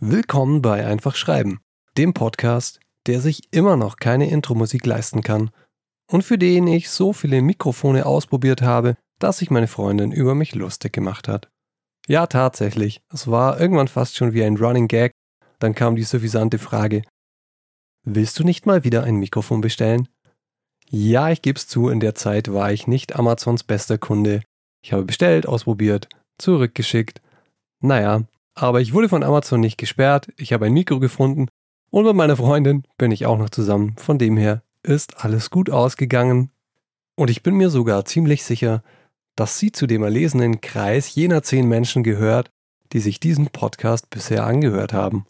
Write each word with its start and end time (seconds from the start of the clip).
Willkommen 0.00 0.62
bei 0.62 0.86
Einfach 0.86 1.16
Schreiben, 1.16 1.58
dem 1.98 2.14
Podcast, 2.14 2.78
der 3.06 3.20
sich 3.20 3.52
immer 3.52 3.76
noch 3.76 3.96
keine 3.96 4.30
Intro-Musik 4.30 4.86
leisten 4.86 5.22
kann 5.22 5.50
und 6.12 6.22
für 6.22 6.38
den 6.38 6.68
ich 6.68 6.88
so 6.88 7.12
viele 7.12 7.42
Mikrofone 7.42 8.06
ausprobiert 8.06 8.62
habe, 8.62 8.96
dass 9.18 9.38
sich 9.38 9.50
meine 9.50 9.66
Freundin 9.66 10.12
über 10.12 10.36
mich 10.36 10.54
lustig 10.54 10.92
gemacht 10.92 11.26
hat. 11.26 11.48
Ja, 12.06 12.28
tatsächlich, 12.28 13.00
es 13.12 13.28
war 13.28 13.60
irgendwann 13.60 13.88
fast 13.88 14.14
schon 14.14 14.32
wie 14.32 14.44
ein 14.44 14.58
Running 14.58 14.86
Gag, 14.86 15.10
dann 15.58 15.74
kam 15.74 15.96
die 15.96 16.04
suffisante 16.04 16.58
Frage, 16.58 17.02
willst 18.04 18.38
du 18.38 18.44
nicht 18.44 18.64
mal 18.64 18.84
wieder 18.84 19.02
ein 19.02 19.16
Mikrofon 19.16 19.60
bestellen? 19.60 20.06
Ja, 20.88 21.30
ich 21.30 21.42
gebe 21.42 21.58
es 21.58 21.66
zu, 21.66 21.88
in 21.88 21.98
der 21.98 22.14
Zeit 22.14 22.52
war 22.52 22.70
ich 22.70 22.86
nicht 22.86 23.16
Amazons 23.16 23.64
bester 23.64 23.98
Kunde. 23.98 24.42
Ich 24.84 24.92
habe 24.92 25.02
bestellt, 25.02 25.48
ausprobiert, 25.48 26.08
zurückgeschickt. 26.38 27.20
Naja, 27.80 28.22
aber 28.56 28.80
ich 28.80 28.94
wurde 28.94 29.08
von 29.08 29.22
Amazon 29.22 29.60
nicht 29.60 29.76
gesperrt, 29.76 30.32
ich 30.36 30.52
habe 30.52 30.66
ein 30.66 30.72
Mikro 30.72 30.98
gefunden 30.98 31.48
und 31.90 32.04
mit 32.04 32.16
meiner 32.16 32.36
Freundin 32.36 32.84
bin 32.98 33.12
ich 33.12 33.26
auch 33.26 33.38
noch 33.38 33.50
zusammen. 33.50 33.94
Von 33.98 34.18
dem 34.18 34.36
her 34.36 34.62
ist 34.82 35.22
alles 35.24 35.50
gut 35.50 35.70
ausgegangen. 35.70 36.50
Und 37.16 37.30
ich 37.30 37.42
bin 37.42 37.54
mir 37.54 37.70
sogar 37.70 38.04
ziemlich 38.04 38.44
sicher, 38.44 38.82
dass 39.36 39.58
sie 39.58 39.72
zu 39.72 39.86
dem 39.86 40.02
erlesenen 40.02 40.60
Kreis 40.60 41.14
jener 41.14 41.42
zehn 41.42 41.68
Menschen 41.68 42.02
gehört, 42.02 42.50
die 42.92 43.00
sich 43.00 43.20
diesen 43.20 43.48
Podcast 43.48 44.08
bisher 44.10 44.46
angehört 44.46 44.92
haben. 44.92 45.26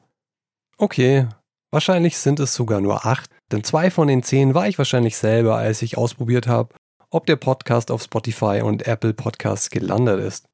Okay, 0.79 1.27
wahrscheinlich 1.73 2.19
sind 2.19 2.39
es 2.39 2.55
sogar 2.55 2.81
nur 2.81 3.07
acht, 3.07 3.31
denn 3.51 3.65
zwei 3.65 3.91
von 3.91 4.09
den 4.09 4.23
zehn 4.23 4.55
war 4.55 4.69
ich 4.69 4.79
wahrscheinlich 4.79 5.17
selber, 5.17 5.57
als 5.57 5.83
ich 5.83 5.99
ausprobiert 5.99 6.47
habe, 6.47 6.75
ob 7.11 7.27
der 7.27 7.37
Podcast 7.37 7.91
auf 7.91 8.03
Spotify 8.03 8.61
und 8.63 8.87
Apple 8.87 9.15
Podcasts 9.15 9.71
gelandet 9.71 10.21
ist. 10.21 10.47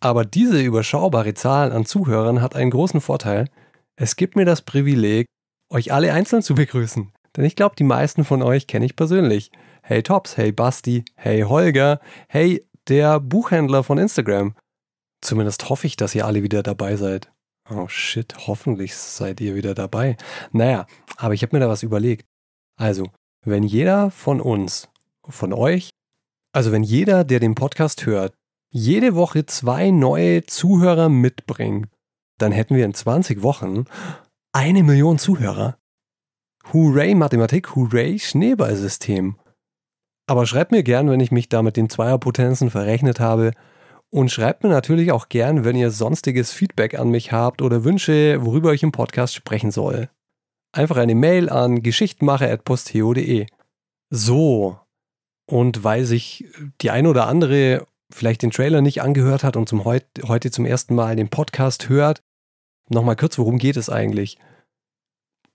Aber 0.00 0.24
diese 0.24 0.62
überschaubare 0.62 1.34
Zahl 1.34 1.72
an 1.72 1.86
Zuhörern 1.86 2.42
hat 2.42 2.54
einen 2.54 2.70
großen 2.70 3.00
Vorteil. 3.00 3.48
Es 3.96 4.16
gibt 4.16 4.36
mir 4.36 4.44
das 4.44 4.62
Privileg, 4.62 5.26
euch 5.70 5.92
alle 5.92 6.12
einzeln 6.12 6.42
zu 6.42 6.54
begrüßen. 6.54 7.12
Denn 7.36 7.44
ich 7.44 7.56
glaube, 7.56 7.76
die 7.76 7.84
meisten 7.84 8.24
von 8.24 8.42
euch 8.42 8.66
kenne 8.66 8.86
ich 8.86 8.96
persönlich. 8.96 9.50
Hey 9.82 10.02
Tops, 10.02 10.36
hey 10.36 10.52
Basti, 10.52 11.04
hey 11.16 11.42
Holger, 11.42 12.00
hey 12.28 12.64
der 12.88 13.20
Buchhändler 13.20 13.82
von 13.82 13.98
Instagram. 13.98 14.54
Zumindest 15.20 15.68
hoffe 15.68 15.86
ich, 15.86 15.96
dass 15.96 16.14
ihr 16.14 16.26
alle 16.26 16.42
wieder 16.42 16.62
dabei 16.62 16.96
seid. 16.96 17.32
Oh 17.68 17.88
shit, 17.88 18.46
hoffentlich 18.46 18.94
seid 18.94 19.40
ihr 19.40 19.54
wieder 19.54 19.74
dabei. 19.74 20.16
Naja, 20.52 20.86
aber 21.16 21.34
ich 21.34 21.42
habe 21.42 21.56
mir 21.56 21.60
da 21.60 21.68
was 21.68 21.82
überlegt. 21.82 22.26
Also, 22.78 23.08
wenn 23.44 23.64
jeder 23.64 24.10
von 24.10 24.40
uns, 24.40 24.88
von 25.28 25.52
euch, 25.52 25.90
also 26.52 26.70
wenn 26.70 26.82
jeder, 26.82 27.24
der 27.24 27.40
den 27.40 27.54
Podcast 27.54 28.06
hört, 28.06 28.34
jede 28.76 29.14
Woche 29.14 29.46
zwei 29.46 29.90
neue 29.90 30.44
Zuhörer 30.44 31.08
mitbringt, 31.08 31.88
dann 32.38 32.52
hätten 32.52 32.76
wir 32.76 32.84
in 32.84 32.92
20 32.92 33.42
Wochen 33.42 33.86
eine 34.52 34.82
Million 34.82 35.18
Zuhörer. 35.18 35.78
Hooray 36.72 37.14
Mathematik, 37.14 37.74
hooray 37.74 38.18
Schneeballsystem. 38.18 39.38
Aber 40.26 40.44
schreibt 40.44 40.72
mir 40.72 40.82
gern, 40.82 41.08
wenn 41.08 41.20
ich 41.20 41.30
mich 41.30 41.48
da 41.48 41.62
mit 41.62 41.78
den 41.78 41.88
Zweierpotenzen 41.88 42.70
verrechnet 42.70 43.18
habe. 43.18 43.52
Und 44.10 44.30
schreibt 44.30 44.62
mir 44.62 44.68
natürlich 44.68 45.10
auch 45.10 45.28
gern, 45.28 45.64
wenn 45.64 45.76
ihr 45.76 45.90
sonstiges 45.90 46.52
Feedback 46.52 46.98
an 46.98 47.10
mich 47.10 47.32
habt 47.32 47.62
oder 47.62 47.82
Wünsche, 47.82 48.44
worüber 48.44 48.74
ich 48.74 48.82
im 48.82 48.92
Podcast 48.92 49.34
sprechen 49.34 49.70
soll. 49.70 50.10
Einfach 50.72 50.96
eine 50.96 51.14
Mail 51.14 51.48
an 51.48 51.82
geschichtenmacher.posteo.de. 51.82 53.46
So. 54.10 54.78
Und 55.48 55.82
weil 55.82 56.04
sich 56.04 56.46
die 56.82 56.90
eine 56.90 57.08
oder 57.08 57.26
andere 57.26 57.86
vielleicht 58.12 58.42
den 58.42 58.50
Trailer 58.50 58.82
nicht 58.82 59.02
angehört 59.02 59.44
hat 59.44 59.56
und 59.56 59.68
zum 59.68 59.84
heut, 59.84 60.04
heute 60.26 60.50
zum 60.50 60.64
ersten 60.64 60.94
Mal 60.94 61.16
den 61.16 61.28
Podcast 61.28 61.88
hört, 61.88 62.22
nochmal 62.88 63.16
kurz, 63.16 63.38
worum 63.38 63.58
geht 63.58 63.76
es 63.76 63.90
eigentlich? 63.90 64.38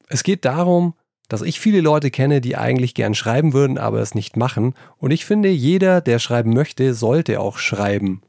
Es 0.07 0.23
geht 0.23 0.45
darum, 0.45 0.93
dass 1.29 1.41
ich 1.41 1.61
viele 1.61 1.79
Leute 1.79 2.11
kenne, 2.11 2.41
die 2.41 2.57
eigentlich 2.57 2.93
gern 2.93 3.15
schreiben 3.15 3.53
würden, 3.53 3.77
aber 3.77 4.01
es 4.01 4.15
nicht 4.15 4.35
machen. 4.35 4.75
Und 4.97 5.11
ich 5.11 5.23
finde, 5.23 5.49
jeder, 5.49 6.01
der 6.01 6.19
schreiben 6.19 6.53
möchte, 6.53 6.93
sollte 6.93 7.39
auch 7.39 7.57
schreiben. 7.57 8.21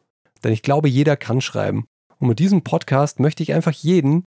Denn 0.44 0.53
ich 0.53 0.62
glaube, 0.62 0.88
jeder 0.88 1.16
kann 1.16 1.41
schreiben. 1.41 1.87
Und 2.19 2.28
mit 2.28 2.38
diesem 2.38 2.62
Podcast 2.62 3.19
möchte 3.19 3.43
ich 3.43 3.53
einfach 3.53 3.72
jeden, 3.72 4.25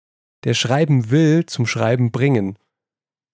der 0.44 0.54
schreiben 0.54 1.10
will, 1.10 1.46
zum 1.46 1.66
Schreiben 1.66 2.12
bringen. 2.12 2.56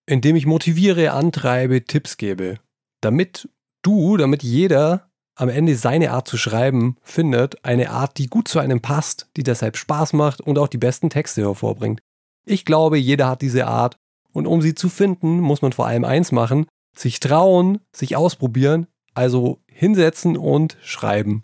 Indem 0.07 0.35
ich 0.35 0.47
motiviere, 0.47 1.11
antreibe, 1.11 1.83
Tipps 1.85 2.17
gebe. 2.17 2.57
Damit 3.01 3.47
du, 3.83 4.17
damit 4.17 4.41
jeder 4.41 5.06
am 5.37 5.49
Ende 5.49 5.75
seine 5.75 6.11
Art 6.11 6.27
zu 6.27 6.35
schreiben 6.35 6.97
findet, 7.03 7.63
eine 7.63 7.91
Art, 7.91 8.17
die 8.17 8.27
gut 8.27 8.47
zu 8.47 8.59
einem 8.59 8.81
passt, 8.81 9.29
die 9.37 9.43
deshalb 9.43 9.77
Spaß 9.77 10.13
macht 10.13 10.41
und 10.41 10.57
auch 10.57 10.67
die 10.67 10.79
besten 10.79 11.09
Texte 11.09 11.41
hervorbringt. 11.41 12.01
Ich 12.45 12.65
glaube, 12.65 12.97
jeder 12.97 13.29
hat 13.29 13.41
diese 13.41 13.67
Art 13.67 13.97
und 14.33 14.47
um 14.47 14.61
sie 14.61 14.73
zu 14.73 14.89
finden, 14.89 15.39
muss 15.39 15.61
man 15.61 15.73
vor 15.73 15.85
allem 15.85 16.05
eins 16.05 16.31
machen, 16.31 16.65
sich 16.95 17.19
trauen, 17.19 17.79
sich 17.95 18.15
ausprobieren, 18.15 18.87
also 19.13 19.59
hinsetzen 19.71 20.37
und 20.37 20.77
schreiben. 20.81 21.43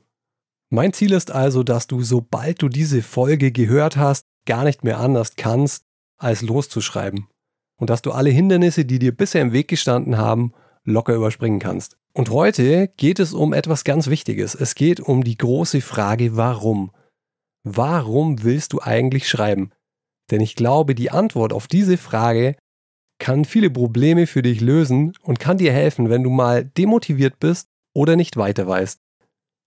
Mein 0.69 0.91
Ziel 0.91 1.13
ist 1.13 1.29
also, 1.29 1.61
dass 1.61 1.85
du, 1.85 2.01
sobald 2.01 2.61
du 2.63 2.69
diese 2.69 3.03
Folge 3.03 3.51
gehört 3.51 3.95
hast, 3.95 4.25
gar 4.47 4.63
nicht 4.63 4.83
mehr 4.83 4.99
anders 4.99 5.35
kannst, 5.35 5.83
als 6.17 6.41
loszuschreiben. 6.41 7.27
Und 7.77 7.89
dass 7.91 8.01
du 8.01 8.11
alle 8.11 8.31
Hindernisse, 8.31 8.85
die 8.85 8.97
dir 8.97 9.15
bisher 9.15 9.41
im 9.41 9.51
Weg 9.51 9.67
gestanden 9.67 10.17
haben, 10.17 10.53
locker 10.83 11.13
überspringen 11.13 11.59
kannst. 11.59 11.97
Und 12.15 12.29
heute 12.29 12.89
geht 12.89 13.19
es 13.19 13.33
um 13.33 13.53
etwas 13.53 13.83
ganz 13.83 14.07
Wichtiges. 14.07 14.53
Es 14.53 14.75
geht 14.75 14.99
um 14.99 15.23
die 15.23 15.37
große 15.37 15.81
Frage, 15.81 16.37
warum? 16.37 16.91
Warum 17.63 18.43
willst 18.43 18.73
du 18.73 18.81
eigentlich 18.81 19.27
schreiben? 19.27 19.71
Denn 20.29 20.39
ich 20.39 20.55
glaube, 20.55 20.93
die 20.93 21.09
Antwort 21.09 21.53
auf 21.53 21.67
diese 21.67 21.97
Frage 21.97 22.55
kann 23.19 23.45
viele 23.45 23.71
Probleme 23.71 24.27
für 24.27 24.43
dich 24.43 24.61
lösen 24.61 25.13
und 25.23 25.39
kann 25.39 25.57
dir 25.57 25.73
helfen, 25.73 26.09
wenn 26.09 26.23
du 26.23 26.29
mal 26.29 26.63
demotiviert 26.63 27.39
bist 27.39 27.69
oder 27.95 28.15
nicht 28.15 28.37
weiter 28.37 28.67
weißt. 28.67 28.99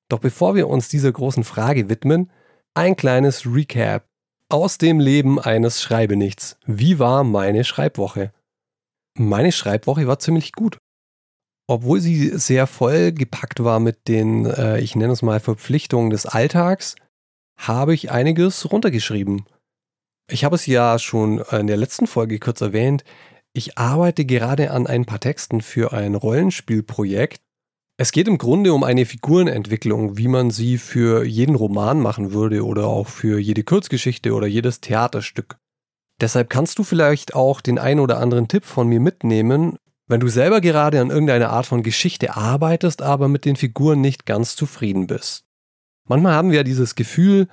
Doch 0.08 0.20
bevor 0.20 0.54
wir 0.54 0.68
uns 0.68 0.88
dieser 0.88 1.10
großen 1.10 1.42
Frage 1.42 1.88
widmen, 1.88 2.30
ein 2.74 2.94
kleines 2.94 3.44
Recap 3.44 4.06
aus 4.48 4.78
dem 4.78 5.00
Leben 5.00 5.40
eines 5.40 5.82
Schreibenichts. 5.82 6.58
Wie 6.64 7.00
war 7.00 7.24
meine 7.24 7.64
Schreibwoche? 7.64 8.32
Meine 9.18 9.50
Schreibwoche 9.50 10.06
war 10.06 10.20
ziemlich 10.20 10.52
gut 10.52 10.78
obwohl 11.66 12.00
sie 12.00 12.36
sehr 12.38 12.66
voll 12.66 13.12
gepackt 13.12 13.62
war 13.64 13.80
mit 13.80 14.08
den, 14.08 14.46
äh, 14.46 14.80
ich 14.80 14.96
nenne 14.96 15.12
es 15.12 15.22
mal, 15.22 15.40
Verpflichtungen 15.40 16.10
des 16.10 16.26
Alltags, 16.26 16.96
habe 17.58 17.94
ich 17.94 18.10
einiges 18.10 18.70
runtergeschrieben. 18.70 19.44
Ich 20.30 20.44
habe 20.44 20.56
es 20.56 20.66
ja 20.66 20.98
schon 20.98 21.38
in 21.38 21.66
der 21.66 21.76
letzten 21.76 22.06
Folge 22.06 22.38
kurz 22.38 22.60
erwähnt. 22.60 23.04
Ich 23.52 23.78
arbeite 23.78 24.24
gerade 24.24 24.70
an 24.70 24.86
ein 24.86 25.06
paar 25.06 25.20
Texten 25.20 25.60
für 25.62 25.92
ein 25.92 26.14
Rollenspielprojekt. 26.14 27.40
Es 27.98 28.12
geht 28.12 28.28
im 28.28 28.36
Grunde 28.36 28.74
um 28.74 28.84
eine 28.84 29.06
Figurenentwicklung, 29.06 30.18
wie 30.18 30.28
man 30.28 30.50
sie 30.50 30.76
für 30.76 31.24
jeden 31.24 31.54
Roman 31.54 32.00
machen 32.00 32.32
würde 32.32 32.66
oder 32.66 32.86
auch 32.86 33.08
für 33.08 33.38
jede 33.38 33.64
Kurzgeschichte 33.64 34.34
oder 34.34 34.46
jedes 34.46 34.82
Theaterstück. 34.82 35.56
Deshalb 36.20 36.50
kannst 36.50 36.78
du 36.78 36.84
vielleicht 36.84 37.34
auch 37.34 37.62
den 37.62 37.78
ein 37.78 38.00
oder 38.00 38.18
anderen 38.18 38.48
Tipp 38.48 38.64
von 38.64 38.88
mir 38.88 39.00
mitnehmen, 39.00 39.78
wenn 40.06 40.20
du 40.20 40.28
selber 40.28 40.60
gerade 40.60 41.00
an 41.00 41.10
irgendeiner 41.10 41.50
Art 41.50 41.66
von 41.66 41.82
Geschichte 41.82 42.36
arbeitest, 42.36 43.02
aber 43.02 43.28
mit 43.28 43.44
den 43.44 43.56
Figuren 43.56 44.00
nicht 44.00 44.26
ganz 44.26 44.56
zufrieden 44.56 45.06
bist. 45.06 45.44
Manchmal 46.04 46.34
haben 46.34 46.50
wir 46.50 46.58
ja 46.58 46.62
dieses 46.62 46.94
Gefühl, 46.94 47.48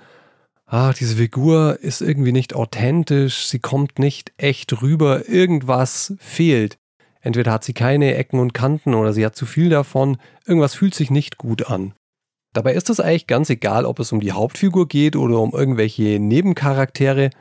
ah, 0.66 0.94
diese 0.94 1.16
Figur 1.16 1.80
ist 1.82 2.02
irgendwie 2.02 2.32
nicht 2.32 2.56
authentisch, 2.56 3.48
sie 3.48 3.60
kommt 3.60 3.98
nicht 3.98 4.32
echt 4.38 4.82
rüber, 4.82 5.28
irgendwas 5.28 6.14
fehlt. 6.20 6.78
Entweder 7.22 7.54
hat 7.54 7.64
sie 7.64 7.74
keine 7.74 8.16
Ecken 8.16 8.40
und 8.40 8.54
Kanten 8.54 8.94
oder 8.94 9.14
sie 9.14 9.26
hat 9.26 9.36
zu 9.36 9.46
viel 9.46 9.70
davon, 9.70 10.18
irgendwas 10.46 10.76
fühlt 10.76 10.94
sich 10.94 11.10
nicht 11.10 11.38
gut 11.38 11.68
an. 11.68 11.94
Dabei 12.54 12.74
ist 12.74 12.90
es 12.90 13.00
eigentlich 13.00 13.28
ganz 13.28 13.50
egal, 13.50 13.86
ob 13.86 14.00
es 14.00 14.12
um 14.12 14.20
die 14.20 14.32
Hauptfigur 14.32 14.88
geht 14.88 15.16
oder 15.16 15.40
um 15.40 15.54
irgendwelche 15.54 16.20
Nebencharaktere. 16.20 17.32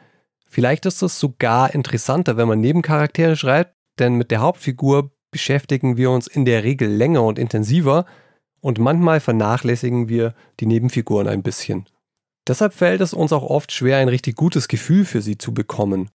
Vielleicht 0.48 0.86
ist 0.86 1.02
es 1.02 1.20
sogar 1.20 1.74
interessanter, 1.74 2.38
wenn 2.38 2.48
man 2.48 2.60
Nebencharaktere 2.60 3.36
schreibt, 3.36 3.74
denn 4.02 4.14
mit 4.16 4.30
der 4.30 4.40
Hauptfigur 4.40 5.12
beschäftigen 5.30 5.96
wir 5.96 6.10
uns 6.10 6.26
in 6.26 6.44
der 6.44 6.64
Regel 6.64 6.90
länger 6.90 7.22
und 7.22 7.38
intensiver 7.38 8.04
und 8.60 8.78
manchmal 8.78 9.20
vernachlässigen 9.20 10.08
wir 10.08 10.34
die 10.60 10.66
Nebenfiguren 10.66 11.28
ein 11.28 11.42
bisschen. 11.42 11.86
Deshalb 12.46 12.74
fällt 12.74 13.00
es 13.00 13.14
uns 13.14 13.32
auch 13.32 13.44
oft 13.44 13.70
schwer, 13.72 13.98
ein 13.98 14.08
richtig 14.08 14.36
gutes 14.36 14.68
Gefühl 14.68 15.04
für 15.04 15.22
sie 15.22 15.38
zu 15.38 15.54
bekommen. 15.54 16.10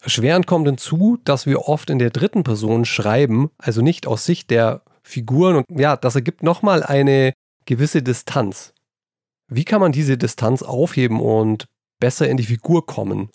Erschwerend 0.00 0.46
kommt 0.46 0.68
hinzu, 0.68 1.18
dass 1.24 1.46
wir 1.46 1.62
oft 1.62 1.90
in 1.90 1.98
der 1.98 2.10
dritten 2.10 2.44
Person 2.44 2.84
schreiben, 2.84 3.50
also 3.58 3.82
nicht 3.82 4.06
aus 4.06 4.24
Sicht 4.24 4.50
der 4.50 4.82
Figuren 5.02 5.56
und 5.56 5.66
ja, 5.68 5.96
das 5.96 6.14
ergibt 6.14 6.42
nochmal 6.42 6.82
eine 6.82 7.32
gewisse 7.64 8.02
Distanz. 8.02 8.72
Wie 9.48 9.64
kann 9.64 9.80
man 9.80 9.92
diese 9.92 10.16
Distanz 10.16 10.62
aufheben 10.62 11.20
und 11.20 11.66
besser 11.98 12.28
in 12.28 12.36
die 12.36 12.44
Figur 12.44 12.86
kommen? 12.86 13.30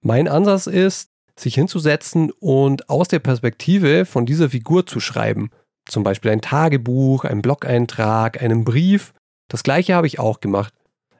Mein 0.00 0.28
Ansatz 0.28 0.66
ist, 0.66 1.10
sich 1.38 1.54
hinzusetzen 1.54 2.30
und 2.40 2.88
aus 2.88 3.08
der 3.08 3.18
Perspektive 3.18 4.04
von 4.04 4.26
dieser 4.26 4.50
Figur 4.50 4.86
zu 4.86 5.00
schreiben. 5.00 5.50
Zum 5.86 6.02
Beispiel 6.02 6.30
ein 6.30 6.40
Tagebuch, 6.40 7.24
ein 7.24 7.42
Blog-Eintrag, 7.42 8.42
einen 8.42 8.64
Brief. 8.64 9.12
Das 9.48 9.62
gleiche 9.62 9.94
habe 9.94 10.06
ich 10.06 10.18
auch 10.18 10.40
gemacht. 10.40 10.72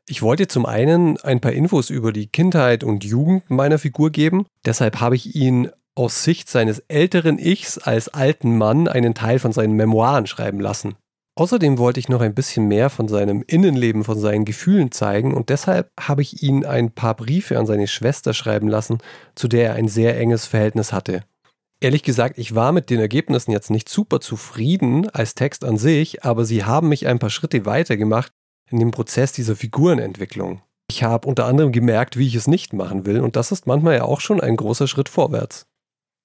Ich 0.08 0.22
wollte 0.22 0.48
zum 0.48 0.66
einen 0.66 1.18
ein 1.18 1.40
paar 1.40 1.52
Infos 1.52 1.90
über 1.90 2.12
die 2.12 2.28
Kindheit 2.28 2.84
und 2.84 3.04
Jugend 3.04 3.50
meiner 3.50 3.78
Figur 3.78 4.10
geben. 4.10 4.46
Deshalb 4.64 5.00
habe 5.00 5.16
ich 5.16 5.34
ihn 5.34 5.70
aus 5.96 6.22
Sicht 6.22 6.48
seines 6.48 6.80
älteren 6.88 7.38
Ichs 7.38 7.78
als 7.78 8.08
alten 8.08 8.56
Mann 8.56 8.86
einen 8.86 9.14
Teil 9.14 9.38
von 9.38 9.52
seinen 9.52 9.74
Memoiren 9.74 10.26
schreiben 10.26 10.60
lassen. 10.60 10.94
Außerdem 11.38 11.76
wollte 11.76 12.00
ich 12.00 12.08
noch 12.08 12.22
ein 12.22 12.34
bisschen 12.34 12.66
mehr 12.66 12.88
von 12.88 13.08
seinem 13.08 13.44
Innenleben, 13.46 14.04
von 14.04 14.18
seinen 14.18 14.46
Gefühlen 14.46 14.90
zeigen 14.90 15.34
und 15.34 15.50
deshalb 15.50 15.90
habe 16.00 16.22
ich 16.22 16.42
ihn 16.42 16.64
ein 16.64 16.90
paar 16.92 17.14
Briefe 17.14 17.58
an 17.58 17.66
seine 17.66 17.88
Schwester 17.88 18.32
schreiben 18.32 18.68
lassen, 18.68 18.98
zu 19.34 19.46
der 19.46 19.68
er 19.68 19.74
ein 19.74 19.88
sehr 19.88 20.18
enges 20.18 20.46
Verhältnis 20.46 20.94
hatte. 20.94 21.24
Ehrlich 21.78 22.02
gesagt, 22.02 22.38
ich 22.38 22.54
war 22.54 22.72
mit 22.72 22.88
den 22.88 23.00
Ergebnissen 23.00 23.50
jetzt 23.52 23.68
nicht 23.68 23.90
super 23.90 24.20
zufrieden 24.20 25.10
als 25.10 25.34
Text 25.34 25.62
an 25.62 25.76
sich, 25.76 26.24
aber 26.24 26.46
sie 26.46 26.64
haben 26.64 26.88
mich 26.88 27.06
ein 27.06 27.18
paar 27.18 27.28
Schritte 27.28 27.66
weitergemacht 27.66 28.32
in 28.70 28.78
dem 28.78 28.90
Prozess 28.90 29.32
dieser 29.32 29.56
Figurenentwicklung. 29.56 30.62
Ich 30.90 31.02
habe 31.02 31.28
unter 31.28 31.44
anderem 31.44 31.72
gemerkt, 31.72 32.16
wie 32.16 32.26
ich 32.26 32.34
es 32.34 32.46
nicht 32.46 32.72
machen 32.72 33.04
will, 33.04 33.20
und 33.20 33.36
das 33.36 33.52
ist 33.52 33.66
manchmal 33.66 33.96
ja 33.96 34.04
auch 34.04 34.20
schon 34.20 34.40
ein 34.40 34.56
großer 34.56 34.88
Schritt 34.88 35.10
vorwärts. 35.10 35.66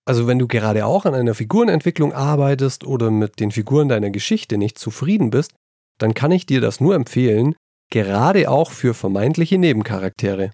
Also 0.06 0.28
wenn 0.28 0.40
du 0.40 0.48
gerade 0.48 0.86
auch 0.86 1.06
an 1.06 1.14
einer 1.14 1.36
Figurenentwicklung 1.36 2.14
arbeitest 2.14 2.86
oder 2.86 3.12
mit 3.12 3.40
den 3.40 3.52
Figuren 3.52 3.88
deiner 3.88 4.10
Geschichte 4.10 4.58
nicht 4.58 4.78
zufrieden 4.80 5.30
bist, 5.30 5.54
dann 6.00 6.14
kann 6.14 6.32
ich 6.32 6.46
dir 6.46 6.62
das 6.62 6.82
nur 6.82 6.96
empfehlen, 6.96 7.56
gerade 7.92 8.50
auch 8.50 8.72
für 8.72 8.94
vermeintliche 8.94 9.58
Nebencharaktere. 9.58 10.52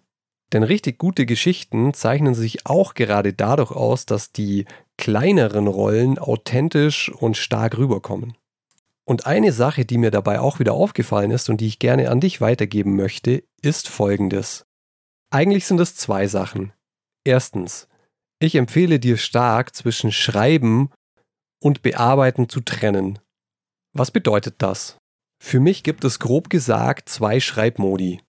Denn 0.54 0.64
richtig 0.64 0.98
gute 0.98 1.26
Geschichten 1.26 1.94
zeichnen 1.94 2.34
sich 2.34 2.66
auch 2.66 2.94
gerade 2.94 3.34
dadurch 3.34 3.72
aus, 3.72 4.06
dass 4.06 4.32
die 4.32 4.66
kleineren 4.98 5.68
Rollen 5.68 6.18
authentisch 6.18 7.10
und 7.10 7.38
stark 7.38 7.78
rüberkommen. 7.78 8.36
Und 9.06 9.26
eine 9.26 9.54
Sache, 9.54 9.86
die 9.86 9.98
mir 9.98 10.12
dabei 10.12 10.40
auch 10.40 10.60
wieder 10.60 10.74
aufgefallen 10.74 11.32
ist 11.32 11.50
und 11.50 11.62
die 11.62 11.68
ich 11.68 11.80
gerne 11.80 12.10
an 12.10 12.20
dich 12.20 12.42
weitergeben 12.42 12.96
möchte, 12.96 13.44
ist 13.62 13.88
folgendes. 13.88 14.66
Eigentlich 15.30 15.66
sind 15.66 15.80
es 15.80 15.96
zwei 15.96 16.28
Sachen. 16.28 16.74
Erstens, 17.24 17.88
ich 18.40 18.56
empfehle 18.56 19.00
dir 19.00 19.18
stark 19.18 19.76
zwischen 19.76 20.12
Schreiben 20.12 20.92
und 21.62 21.82
Bearbeiten 21.82 22.50
zu 22.50 22.62
trennen. 22.62 23.20
Was 23.94 24.12
bedeutet 24.12 24.56
das? 24.60 24.98
Für 25.44 25.60
mich 25.60 25.84
gibt 25.84 26.04
es 26.04 26.20
grob 26.20 26.50
gesagt 26.50 27.10
zwei 27.10 27.40
Schreibmodi. 27.40 28.22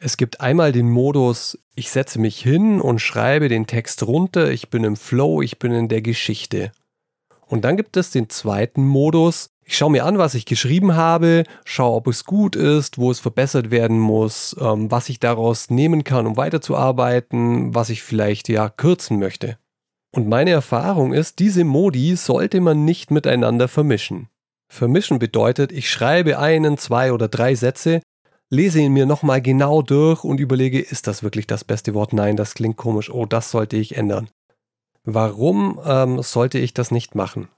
Es 0.00 0.16
gibt 0.16 0.40
einmal 0.40 0.72
den 0.72 0.90
Modus, 0.90 1.58
ich 1.76 1.90
setze 1.90 2.18
mich 2.18 2.40
hin 2.40 2.80
und 2.80 2.98
schreibe 2.98 3.48
den 3.48 3.68
Text 3.68 4.02
runter, 4.04 4.50
ich 4.50 4.68
bin 4.68 4.82
im 4.82 4.96
Flow, 4.96 5.42
ich 5.42 5.60
bin 5.60 5.72
in 5.72 5.88
der 5.88 6.02
Geschichte. 6.02 6.72
Und 7.46 7.64
dann 7.64 7.76
gibt 7.76 7.96
es 7.96 8.10
den 8.10 8.28
zweiten 8.30 8.86
Modus, 8.86 9.52
ich 9.64 9.76
schaue 9.76 9.90
mir 9.92 10.04
an, 10.04 10.18
was 10.18 10.34
ich 10.34 10.44
geschrieben 10.44 10.96
habe, 10.96 11.44
schaue, 11.64 11.94
ob 11.94 12.08
es 12.08 12.24
gut 12.24 12.56
ist, 12.56 12.98
wo 12.98 13.10
es 13.10 13.20
verbessert 13.20 13.70
werden 13.70 13.98
muss, 13.98 14.56
ähm, 14.60 14.90
was 14.90 15.08
ich 15.08 15.20
daraus 15.20 15.70
nehmen 15.70 16.04
kann, 16.04 16.26
um 16.26 16.36
weiterzuarbeiten, 16.36 17.74
was 17.74 17.88
ich 17.88 18.02
vielleicht 18.02 18.48
ja 18.48 18.68
kürzen 18.68 19.18
möchte. 19.18 19.56
Und 20.14 20.28
meine 20.28 20.50
Erfahrung 20.50 21.14
ist, 21.14 21.38
diese 21.38 21.64
Modi 21.64 22.16
sollte 22.16 22.60
man 22.60 22.84
nicht 22.84 23.10
miteinander 23.10 23.68
vermischen. 23.68 24.28
Vermischen 24.68 25.18
bedeutet, 25.18 25.72
ich 25.72 25.90
schreibe 25.90 26.38
einen, 26.38 26.76
zwei 26.76 27.12
oder 27.12 27.28
drei 27.28 27.54
Sätze, 27.54 28.02
lese 28.50 28.80
ihn 28.80 28.92
mir 28.92 29.06
nochmal 29.06 29.40
genau 29.40 29.80
durch 29.80 30.24
und 30.24 30.38
überlege, 30.38 30.80
ist 30.80 31.06
das 31.06 31.22
wirklich 31.22 31.46
das 31.46 31.64
beste 31.64 31.94
Wort? 31.94 32.12
Nein, 32.12 32.36
das 32.36 32.54
klingt 32.54 32.76
komisch. 32.76 33.10
Oh, 33.10 33.24
das 33.24 33.50
sollte 33.50 33.76
ich 33.76 33.96
ändern. 33.96 34.28
Warum 35.04 35.80
ähm, 35.84 36.22
sollte 36.22 36.58
ich 36.58 36.74
das 36.74 36.90
nicht 36.90 37.14
machen? 37.14 37.48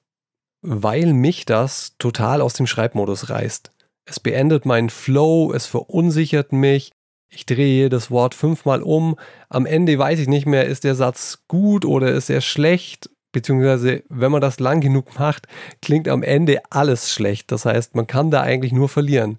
weil 0.66 1.12
mich 1.12 1.44
das 1.44 1.94
total 1.98 2.40
aus 2.40 2.54
dem 2.54 2.66
Schreibmodus 2.66 3.28
reißt. 3.28 3.70
Es 4.06 4.18
beendet 4.18 4.64
meinen 4.64 4.88
Flow, 4.88 5.52
es 5.52 5.66
verunsichert 5.66 6.52
mich, 6.52 6.92
ich 7.28 7.44
drehe 7.44 7.90
das 7.90 8.10
Wort 8.10 8.34
fünfmal 8.34 8.82
um, 8.82 9.16
am 9.50 9.66
Ende 9.66 9.98
weiß 9.98 10.18
ich 10.18 10.28
nicht 10.28 10.46
mehr, 10.46 10.64
ist 10.64 10.84
der 10.84 10.94
Satz 10.94 11.44
gut 11.48 11.84
oder 11.84 12.12
ist 12.12 12.30
er 12.30 12.40
schlecht, 12.40 13.10
beziehungsweise 13.32 14.04
wenn 14.08 14.32
man 14.32 14.40
das 14.40 14.58
lang 14.58 14.80
genug 14.80 15.18
macht, 15.18 15.48
klingt 15.82 16.08
am 16.08 16.22
Ende 16.22 16.62
alles 16.70 17.12
schlecht, 17.12 17.52
das 17.52 17.66
heißt, 17.66 17.94
man 17.94 18.06
kann 18.06 18.30
da 18.30 18.40
eigentlich 18.40 18.72
nur 18.72 18.88
verlieren. 18.88 19.38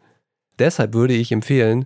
Deshalb 0.60 0.94
würde 0.94 1.16
ich 1.16 1.32
empfehlen, 1.32 1.86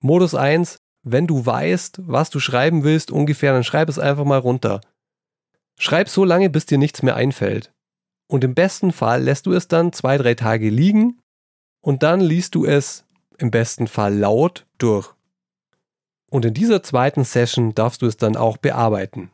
Modus 0.00 0.34
1, 0.34 0.78
wenn 1.02 1.26
du 1.26 1.44
weißt, 1.44 2.00
was 2.06 2.30
du 2.30 2.40
schreiben 2.40 2.84
willst 2.84 3.10
ungefähr, 3.10 3.52
dann 3.52 3.64
schreib 3.64 3.90
es 3.90 3.98
einfach 3.98 4.24
mal 4.24 4.38
runter. 4.38 4.80
Schreib 5.78 6.08
so 6.08 6.24
lange, 6.24 6.50
bis 6.50 6.66
dir 6.66 6.78
nichts 6.78 7.02
mehr 7.02 7.16
einfällt. 7.16 7.72
Und 8.28 8.44
im 8.44 8.54
besten 8.54 8.92
Fall 8.92 9.22
lässt 9.22 9.46
du 9.46 9.52
es 9.52 9.68
dann 9.68 9.92
zwei, 9.92 10.18
drei 10.18 10.34
Tage 10.34 10.68
liegen 10.68 11.20
und 11.80 12.02
dann 12.02 12.20
liest 12.20 12.54
du 12.54 12.64
es 12.64 13.04
im 13.38 13.50
besten 13.50 13.86
Fall 13.86 14.14
laut 14.14 14.66
durch. 14.76 15.14
Und 16.30 16.44
in 16.44 16.52
dieser 16.52 16.82
zweiten 16.82 17.24
Session 17.24 17.74
darfst 17.74 18.02
du 18.02 18.06
es 18.06 18.18
dann 18.18 18.36
auch 18.36 18.58
bearbeiten. 18.58 19.30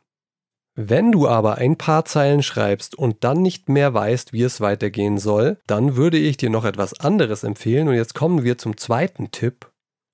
Wenn 0.76 1.12
du 1.12 1.28
aber 1.28 1.56
ein 1.56 1.76
paar 1.76 2.04
Zeilen 2.04 2.42
schreibst 2.42 2.96
und 2.96 3.22
dann 3.22 3.42
nicht 3.42 3.68
mehr 3.68 3.94
weißt, 3.94 4.32
wie 4.32 4.42
es 4.42 4.60
weitergehen 4.60 5.18
soll, 5.18 5.58
dann 5.66 5.96
würde 5.96 6.18
ich 6.18 6.36
dir 6.36 6.50
noch 6.50 6.64
etwas 6.64 6.98
anderes 6.98 7.44
empfehlen 7.44 7.88
und 7.88 7.94
jetzt 7.94 8.14
kommen 8.14 8.42
wir 8.42 8.58
zum 8.58 8.76
zweiten 8.76 9.30
Tipp. 9.30 9.70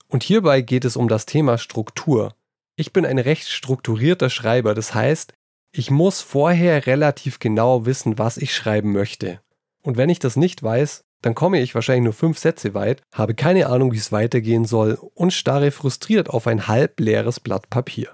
Und 0.08 0.22
hierbei 0.22 0.60
geht 0.60 0.84
es 0.84 0.96
um 0.96 1.08
das 1.08 1.24
Thema 1.24 1.56
Struktur. 1.56 2.34
Ich 2.76 2.92
bin 2.92 3.06
ein 3.06 3.18
recht 3.18 3.48
strukturierter 3.48 4.28
Schreiber, 4.28 4.74
das 4.74 4.94
heißt, 4.94 5.32
ich 5.72 5.90
muss 5.90 6.20
vorher 6.20 6.86
relativ 6.86 7.38
genau 7.38 7.86
wissen, 7.86 8.18
was 8.18 8.36
ich 8.36 8.54
schreiben 8.54 8.92
möchte. 8.92 9.40
Und 9.82 9.96
wenn 9.96 10.10
ich 10.10 10.18
das 10.18 10.36
nicht 10.36 10.62
weiß, 10.62 11.04
dann 11.22 11.34
komme 11.34 11.60
ich 11.60 11.74
wahrscheinlich 11.74 12.04
nur 12.04 12.12
fünf 12.12 12.38
Sätze 12.38 12.74
weit, 12.74 13.02
habe 13.12 13.34
keine 13.34 13.66
Ahnung, 13.66 13.92
wie 13.92 13.98
es 13.98 14.12
weitergehen 14.12 14.64
soll 14.64 14.98
und 15.14 15.32
starre 15.32 15.70
frustriert 15.70 16.30
auf 16.30 16.46
ein 16.46 16.66
halb 16.66 16.98
leeres 16.98 17.40
Blatt 17.40 17.68
Papier. 17.70 18.08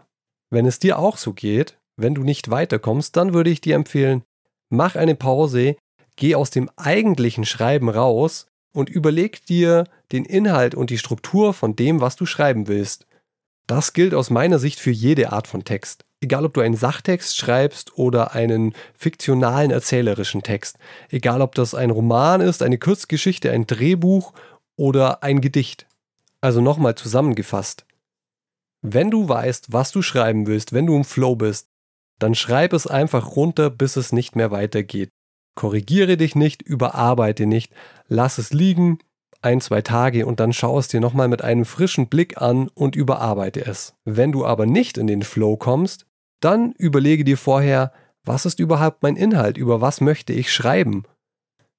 Wenn 0.50 0.66
es 0.66 0.78
dir 0.78 0.98
auch 0.98 1.16
so 1.16 1.32
geht, 1.32 1.78
wenn 1.96 2.14
du 2.14 2.22
nicht 2.22 2.50
weiterkommst, 2.50 3.16
dann 3.16 3.32
würde 3.32 3.50
ich 3.50 3.60
dir 3.60 3.74
empfehlen, 3.74 4.22
mach 4.68 4.96
eine 4.96 5.14
Pause, 5.14 5.76
geh 6.16 6.34
aus 6.34 6.50
dem 6.50 6.70
eigentlichen 6.76 7.44
Schreiben 7.44 7.88
raus 7.88 8.48
und 8.72 8.90
überleg 8.90 9.44
dir 9.46 9.84
den 10.12 10.24
Inhalt 10.24 10.74
und 10.74 10.90
die 10.90 10.98
Struktur 10.98 11.54
von 11.54 11.76
dem, 11.76 12.00
was 12.00 12.16
du 12.16 12.26
schreiben 12.26 12.68
willst. 12.68 13.06
Das 13.66 13.92
gilt 13.92 14.14
aus 14.14 14.30
meiner 14.30 14.58
Sicht 14.58 14.80
für 14.80 14.90
jede 14.90 15.32
Art 15.32 15.48
von 15.48 15.64
Text 15.64 16.06
egal 16.20 16.44
ob 16.44 16.54
du 16.54 16.60
einen 16.60 16.76
Sachtext 16.76 17.36
schreibst 17.36 17.96
oder 17.98 18.32
einen 18.32 18.74
fiktionalen 18.94 19.70
erzählerischen 19.70 20.42
Text, 20.42 20.78
egal 21.08 21.42
ob 21.42 21.54
das 21.54 21.74
ein 21.74 21.90
Roman 21.90 22.40
ist, 22.40 22.62
eine 22.62 22.78
Kurzgeschichte, 22.78 23.50
ein 23.50 23.66
Drehbuch 23.66 24.32
oder 24.76 25.22
ein 25.22 25.40
Gedicht. 25.40 25.86
Also 26.40 26.60
nochmal 26.60 26.94
zusammengefasst. 26.94 27.86
Wenn 28.82 29.10
du 29.10 29.28
weißt, 29.28 29.72
was 29.72 29.90
du 29.92 30.02
schreiben 30.02 30.46
willst, 30.46 30.72
wenn 30.72 30.86
du 30.86 30.96
im 30.96 31.04
Flow 31.04 31.34
bist, 31.36 31.68
dann 32.18 32.34
schreib 32.34 32.72
es 32.72 32.86
einfach 32.86 33.36
runter, 33.36 33.68
bis 33.68 33.96
es 33.96 34.12
nicht 34.12 34.36
mehr 34.36 34.50
weitergeht. 34.50 35.10
Korrigiere 35.54 36.16
dich 36.16 36.34
nicht, 36.34 36.62
überarbeite 36.62 37.46
nicht, 37.46 37.72
lass 38.08 38.38
es 38.38 38.52
liegen, 38.52 38.98
ein, 39.46 39.60
zwei 39.60 39.80
Tage 39.80 40.26
und 40.26 40.40
dann 40.40 40.52
schau 40.52 40.78
es 40.78 40.88
dir 40.88 41.00
nochmal 41.00 41.28
mit 41.28 41.42
einem 41.42 41.64
frischen 41.64 42.08
Blick 42.08 42.42
an 42.42 42.68
und 42.74 42.96
überarbeite 42.96 43.64
es. 43.64 43.94
Wenn 44.04 44.32
du 44.32 44.44
aber 44.44 44.66
nicht 44.66 44.98
in 44.98 45.06
den 45.06 45.22
Flow 45.22 45.56
kommst, 45.56 46.04
dann 46.40 46.72
überlege 46.72 47.24
dir 47.24 47.38
vorher, 47.38 47.92
was 48.24 48.44
ist 48.44 48.58
überhaupt 48.58 49.02
mein 49.02 49.16
Inhalt, 49.16 49.56
über 49.56 49.80
was 49.80 50.00
möchte 50.00 50.32
ich 50.32 50.52
schreiben? 50.52 51.04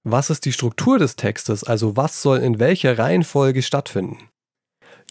Was 0.04 0.30
ist 0.30 0.46
die 0.46 0.54
Struktur 0.54 0.98
des 0.98 1.18
Textes, 1.18 1.66
also 1.66 1.98
was 1.98 2.22
soll 2.22 2.38
in 2.38 2.60
welcher 2.60 2.98
Reihenfolge 2.98 3.62
stattfinden? 3.62 4.30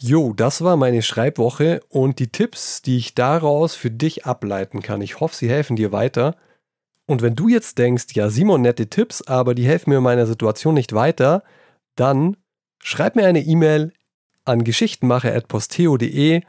Jo, 0.00 0.32
das 0.32 0.62
war 0.62 0.76
meine 0.76 1.02
Schreibwoche 1.02 1.80
und 1.88 2.18
die 2.18 2.28
Tipps, 2.28 2.80
die 2.80 2.96
ich 2.96 3.14
daraus 3.14 3.74
für 3.74 3.90
dich 3.90 4.24
ableiten 4.24 4.82
kann. 4.82 5.02
Ich 5.02 5.20
hoffe, 5.20 5.36
sie 5.36 5.48
helfen 5.48 5.76
dir 5.76 5.92
weiter. 5.92 6.36
Und 7.06 7.22
wenn 7.22 7.34
du 7.34 7.48
jetzt 7.48 7.78
denkst, 7.78 8.06
ja, 8.14 8.30
Simon, 8.30 8.62
nette 8.62 8.88
Tipps, 8.88 9.22
aber 9.22 9.54
die 9.54 9.66
helfen 9.66 9.90
mir 9.90 9.98
in 9.98 10.02
meiner 10.02 10.26
Situation 10.26 10.74
nicht 10.74 10.92
weiter, 10.92 11.42
dann 11.96 12.36
schreib 12.86 13.16
mir 13.16 13.26
eine 13.26 13.40
E-Mail 13.40 13.92
an 14.44 14.62
geschichtenmacher.posteo.de 14.62 16.42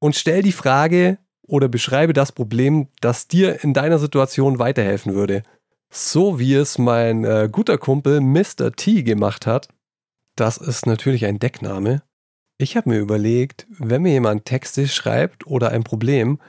und 0.00 0.16
stell 0.16 0.42
die 0.42 0.52
Frage 0.52 1.18
oder 1.46 1.68
beschreibe 1.68 2.12
das 2.12 2.32
Problem, 2.32 2.88
das 3.00 3.28
dir 3.28 3.62
in 3.62 3.72
deiner 3.72 4.00
Situation 4.00 4.58
weiterhelfen 4.58 5.14
würde. 5.14 5.44
So 5.88 6.40
wie 6.40 6.54
es 6.54 6.78
mein 6.78 7.24
äh, 7.24 7.48
guter 7.50 7.78
Kumpel 7.78 8.20
Mr. 8.20 8.72
T 8.74 9.04
gemacht 9.04 9.46
hat. 9.46 9.68
Das 10.34 10.56
ist 10.56 10.86
natürlich 10.86 11.24
ein 11.24 11.38
Deckname. 11.38 12.02
Ich 12.58 12.76
habe 12.76 12.90
mir 12.90 12.98
überlegt, 12.98 13.68
wenn 13.68 14.02
mir 14.02 14.12
jemand 14.12 14.44
Texte 14.44 14.88
schreibt 14.88 15.46
oder 15.46 15.70
ein 15.70 15.84
Problem 15.84 16.40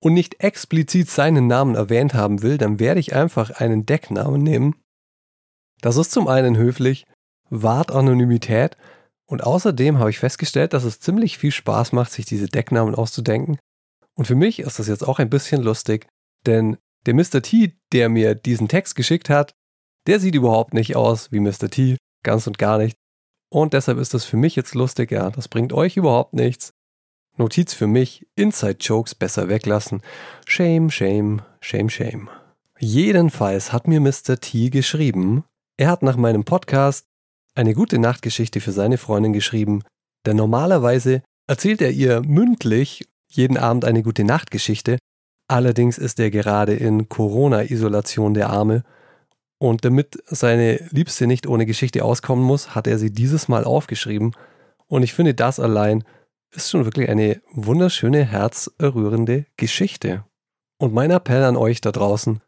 und 0.00 0.12
nicht 0.12 0.42
explizit 0.42 1.08
seinen 1.08 1.46
Namen 1.46 1.76
erwähnt 1.76 2.14
haben 2.14 2.42
will, 2.42 2.58
dann 2.58 2.80
werde 2.80 2.98
ich 2.98 3.14
einfach 3.14 3.50
einen 3.50 3.86
Decknamen 3.86 4.42
nehmen. 4.42 4.74
Das 5.82 5.96
ist 5.96 6.10
zum 6.10 6.26
einen 6.26 6.56
höflich 6.56 7.06
wahrt 7.50 7.90
Anonymität 7.90 8.76
und 9.26 9.42
außerdem 9.42 9.98
habe 9.98 10.10
ich 10.10 10.18
festgestellt, 10.18 10.72
dass 10.72 10.84
es 10.84 11.00
ziemlich 11.00 11.38
viel 11.38 11.52
Spaß 11.52 11.92
macht, 11.92 12.12
sich 12.12 12.26
diese 12.26 12.46
Decknamen 12.46 12.94
auszudenken. 12.94 13.58
Und 14.14 14.26
für 14.26 14.34
mich 14.34 14.60
ist 14.60 14.78
das 14.78 14.88
jetzt 14.88 15.06
auch 15.06 15.18
ein 15.18 15.30
bisschen 15.30 15.62
lustig, 15.62 16.06
denn 16.46 16.78
der 17.06 17.14
Mr. 17.14 17.42
T, 17.42 17.76
der 17.92 18.08
mir 18.08 18.34
diesen 18.34 18.68
Text 18.68 18.96
geschickt 18.96 19.28
hat, 19.28 19.54
der 20.06 20.20
sieht 20.20 20.34
überhaupt 20.34 20.74
nicht 20.74 20.96
aus 20.96 21.32
wie 21.32 21.40
Mr. 21.40 21.68
T, 21.70 21.96
ganz 22.22 22.46
und 22.46 22.58
gar 22.58 22.78
nicht. 22.78 22.96
Und 23.48 23.72
deshalb 23.72 23.98
ist 23.98 24.14
das 24.14 24.24
für 24.24 24.36
mich 24.36 24.56
jetzt 24.56 24.74
lustig, 24.74 25.10
ja, 25.10 25.30
das 25.30 25.48
bringt 25.48 25.72
euch 25.72 25.96
überhaupt 25.96 26.34
nichts. 26.34 26.72
Notiz 27.36 27.74
für 27.74 27.86
mich, 27.86 28.26
Inside-Jokes 28.34 29.14
besser 29.14 29.48
weglassen. 29.48 30.02
Shame, 30.46 30.90
shame, 30.90 31.42
shame, 31.60 31.90
shame. 31.90 32.30
Jedenfalls 32.78 33.72
hat 33.72 33.88
mir 33.88 34.00
Mr. 34.00 34.40
T 34.40 34.70
geschrieben, 34.70 35.44
er 35.76 35.90
hat 35.90 36.02
nach 36.02 36.16
meinem 36.16 36.44
Podcast 36.44 37.06
eine 37.56 37.74
gute 37.74 37.98
Nachtgeschichte 37.98 38.60
für 38.60 38.72
seine 38.72 38.98
Freundin 38.98 39.32
geschrieben, 39.32 39.82
denn 40.26 40.36
normalerweise 40.36 41.22
erzählt 41.48 41.80
er 41.80 41.90
ihr 41.90 42.22
mündlich 42.22 43.08
jeden 43.28 43.56
Abend 43.56 43.84
eine 43.84 44.02
gute 44.02 44.24
Nachtgeschichte, 44.24 44.98
allerdings 45.48 45.98
ist 45.98 46.20
er 46.20 46.30
gerade 46.30 46.74
in 46.74 47.08
Corona-Isolation 47.08 48.34
der 48.34 48.50
Arme 48.50 48.84
und 49.58 49.84
damit 49.84 50.22
seine 50.26 50.80
Liebste 50.90 51.26
nicht 51.26 51.46
ohne 51.46 51.66
Geschichte 51.66 52.04
auskommen 52.04 52.44
muss, 52.44 52.74
hat 52.74 52.86
er 52.86 52.98
sie 52.98 53.10
dieses 53.10 53.48
Mal 53.48 53.64
aufgeschrieben 53.64 54.32
und 54.86 55.02
ich 55.02 55.14
finde 55.14 55.34
das 55.34 55.58
allein 55.58 56.04
ist 56.50 56.70
schon 56.70 56.84
wirklich 56.84 57.08
eine 57.08 57.40
wunderschöne, 57.52 58.24
herzerrührende 58.24 59.46
Geschichte. 59.56 60.24
Und 60.78 60.94
mein 60.94 61.10
Appell 61.10 61.44
an 61.44 61.56
euch 61.56 61.80
da 61.80 61.92
draußen, 61.92 62.40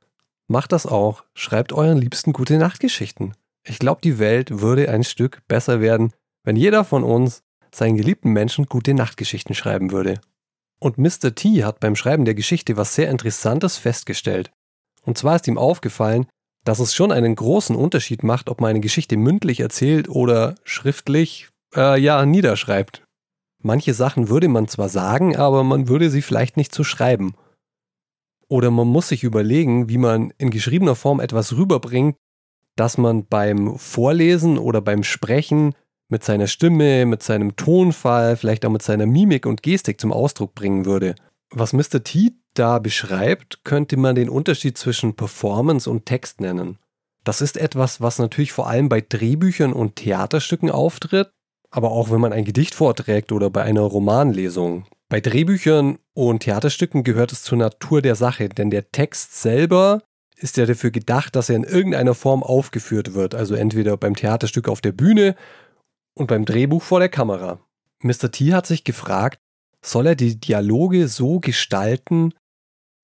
macht 0.47 0.73
das 0.73 0.87
auch, 0.87 1.25
schreibt 1.35 1.73
euren 1.73 1.99
Liebsten 1.99 2.33
gute 2.33 2.59
Nachtgeschichten. 2.59 3.35
Ich 3.69 3.79
glaube, 3.79 4.01
die 4.03 4.19
Welt 4.19 4.61
würde 4.61 4.89
ein 4.89 5.05
Stück 5.05 5.43
besser 5.47 5.81
werden, 5.81 6.13
wenn 6.43 6.57
jeder 6.57 6.85
von 6.85 7.05
uns 7.05 7.43
seinen 7.71 7.99
geliebten 7.99 8.31
Menschen 8.33 8.65
gute 8.65 8.95
Nachtgeschichten 8.95 9.55
schreiben 9.55 9.93
würde. 9.93 10.21
Und 10.81 10.97
Mr. 10.97 11.35
T 11.35 11.65
hat 11.65 11.81
beim 11.81 11.95
Schreiben 11.95 12.25
der 12.25 12.35
Geschichte 12.35 12.79
was 12.79 12.95
sehr 12.95 13.11
Interessantes 13.11 13.77
festgestellt. 13.77 14.51
Und 15.05 15.19
zwar 15.19 15.37
ist 15.37 15.49
ihm 15.49 15.59
aufgefallen, 15.59 16.27
dass 16.65 16.79
es 16.79 16.95
schon 16.95 17.13
einen 17.13 17.35
großen 17.35 17.77
Unterschied 17.77 18.23
macht, 18.23 18.49
ob 18.49 18.61
man 18.61 18.71
eine 18.71 18.81
Geschichte 18.81 19.17
mündlich 19.17 19.61
erzählt 19.61 20.09
oder 20.09 20.55
schriftlich, 20.65 21.49
äh, 21.75 22.01
ja, 22.01 22.25
niederschreibt. 22.25 23.05
Manche 23.63 23.93
Sachen 23.93 24.29
würde 24.31 24.49
man 24.49 24.69
zwar 24.69 24.89
sagen, 24.89 25.37
aber 25.37 25.63
man 25.63 25.89
würde 25.89 26.11
sie 26.11 26.23
vielleicht 26.23 26.57
nicht 26.57 26.75
so 26.75 26.85
schreiben. 26.85 27.35
Oder 28.49 28.71
man 28.71 28.87
muss 28.87 29.09
sich 29.09 29.25
überlegen, 29.25 29.91
wie 29.91 29.99
man 29.99 30.33
in 30.39 30.51
geschriebener 30.51 30.95
Form 30.95 31.21
etwas 31.21 31.55
rüberbringt, 31.57 32.17
das 32.79 32.99
man 32.99 33.27
beim 33.27 33.77
Vorlesen 33.79 34.59
oder 34.59 34.81
beim 34.81 35.03
Sprechen 35.03 35.75
mit 36.09 36.25
seiner 36.25 36.47
Stimme, 36.47 37.07
mit 37.07 37.23
seinem 37.23 37.57
Tonfall, 37.57 38.37
vielleicht 38.37 38.65
auch 38.65 38.71
mit 38.71 38.83
seiner 38.83 39.07
Mimik 39.07 39.47
und 39.47 39.63
Gestik 39.63 40.01
zum 40.01 40.13
Ausdruck 40.13 40.55
bringen 40.55 40.85
würde. 40.85 41.15
Was 41.51 41.73
Mr. 41.73 42.03
T 42.03 42.33
da 42.55 42.79
beschreibt, 42.79 43.65
könnte 43.65 43.97
man 43.97 44.15
den 44.15 44.29
Unterschied 44.29 44.79
zwischen 44.79 45.17
Performance 45.17 45.91
und 45.91 46.07
Text 46.07 46.41
nennen. 46.41 46.79
Das 47.25 47.41
ist 47.41 47.57
etwas, 47.57 48.01
was 48.01 48.19
natürlich 48.19 48.53
vor 48.53 48.69
allem 48.69 48.89
bei 48.89 49.01
Drehbüchern 49.01 49.73
und 49.73 49.97
Theaterstücken 49.97 50.71
auftritt, 50.71 51.31
aber 51.71 51.91
auch 51.91 52.11
wenn 52.11 52.21
man 52.21 52.33
ein 52.33 52.45
Gedicht 52.45 52.75
vorträgt 52.75 53.33
oder 53.33 53.51
bei 53.51 53.63
einer 53.63 53.83
Romanlesung. 53.83 54.87
Bei 55.11 55.21
Drehbüchern 55.21 55.99
und 56.15 56.41
Theaterstücken 56.41 57.03
gehört 57.05 57.33
es 57.33 57.43
zur 57.43 57.59
Natur 57.59 58.03
der 58.03 58.15
Sache, 58.15 58.49
denn 58.49 58.71
der 58.71 58.91
Text 58.93 59.41
selber 59.41 60.03
ist 60.41 60.57
ja 60.57 60.67
dafür 60.67 60.91
gedacht, 60.91 61.37
dass 61.37 61.49
er 61.49 61.57
in 61.57 61.65
irgendeiner 61.65 62.15
Form 62.15 62.43
aufgeführt 62.43 63.15
wird, 63.15 63.35
also 63.35 63.55
entweder 63.55 63.97
beim 63.97 64.15
Theaterstück 64.15 64.69
auf 64.69 64.81
der 64.81 64.93
Bühne 64.93 65.35
und 66.15 66.29
beim 66.29 66.45
Drehbuch 66.45 66.83
vor 66.83 67.01
der 67.01 67.09
Kamera. 67.09 67.61
Mr. 68.03 68.31
T 68.31 68.53
hat 68.53 68.67
sich 68.67 68.85
gefragt, 68.85 69.41
soll 69.83 70.07
er 70.07 70.15
die 70.15 70.39
Dialoge 70.39 71.09
so 71.09 71.41
gestalten, 71.41 72.33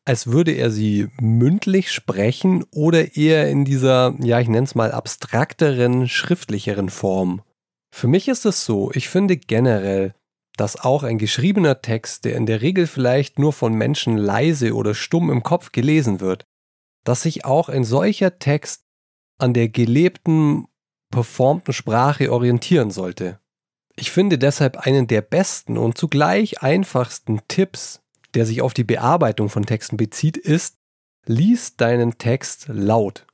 als 0.05 0.27
würde 0.27 0.53
er 0.53 0.71
sie 0.71 1.09
mündlich 1.21 1.91
sprechen 1.91 2.65
oder 2.71 3.17
eher 3.17 3.49
in 3.49 3.65
dieser, 3.65 4.15
ja, 4.21 4.39
ich 4.41 4.49
nenne 4.49 4.65
es 4.65 4.75
mal 4.75 4.93
abstrakteren, 4.93 6.09
schriftlicheren 6.09 6.91
Form. 6.91 7.43
Für 7.91 8.09
mich 8.09 8.29
ist 8.29 8.45
es 8.45 8.65
so, 8.65 8.91
ich 8.93 9.09
finde 9.09 9.37
generell, 9.37 10.15
dass 10.57 10.81
auch 10.81 11.03
ein 11.03 11.19
geschriebener 11.19 11.81
Text, 11.81 12.25
der 12.25 12.37
in 12.37 12.47
der 12.47 12.61
Regel 12.61 12.87
vielleicht 12.87 13.39
nur 13.39 13.53
von 13.53 13.75
Menschen 13.75 14.17
leise 14.17 14.75
oder 14.75 14.95
stumm 14.95 15.31
im 15.31 15.43
Kopf 15.43 15.73
gelesen 15.73 16.21
wird, 16.21 16.45
dass 17.05 17.23
sich 17.23 17.45
auch 17.45 17.69
ein 17.69 17.85
solcher 17.85 18.39
Text 18.39 18.85
an 19.39 19.55
der 19.55 19.69
gelebten, 19.69 20.67
performten 21.11 21.73
Sprache 21.73 22.33
orientieren 22.33 22.91
sollte. 22.91 23.39
Ich 23.97 24.11
finde 24.11 24.39
deshalb 24.39 24.79
einen 24.79 25.07
der 25.07 25.23
besten 25.23 25.79
und 25.79 25.97
zugleich 25.97 26.63
einfachsten 26.63 27.41
Tipps, 27.47 28.01
der 28.35 28.47
sich 28.47 28.63
auf 28.63 28.75
die 28.75 28.85
Bearbeitung 28.85 29.49
von 29.49 29.65
Texten 29.65 29.97
bezieht, 29.97 30.37
ist, 30.37 30.77
lies 31.27 31.77
deinen 31.77 32.19
Text 32.19 32.67
laut. 32.69 33.27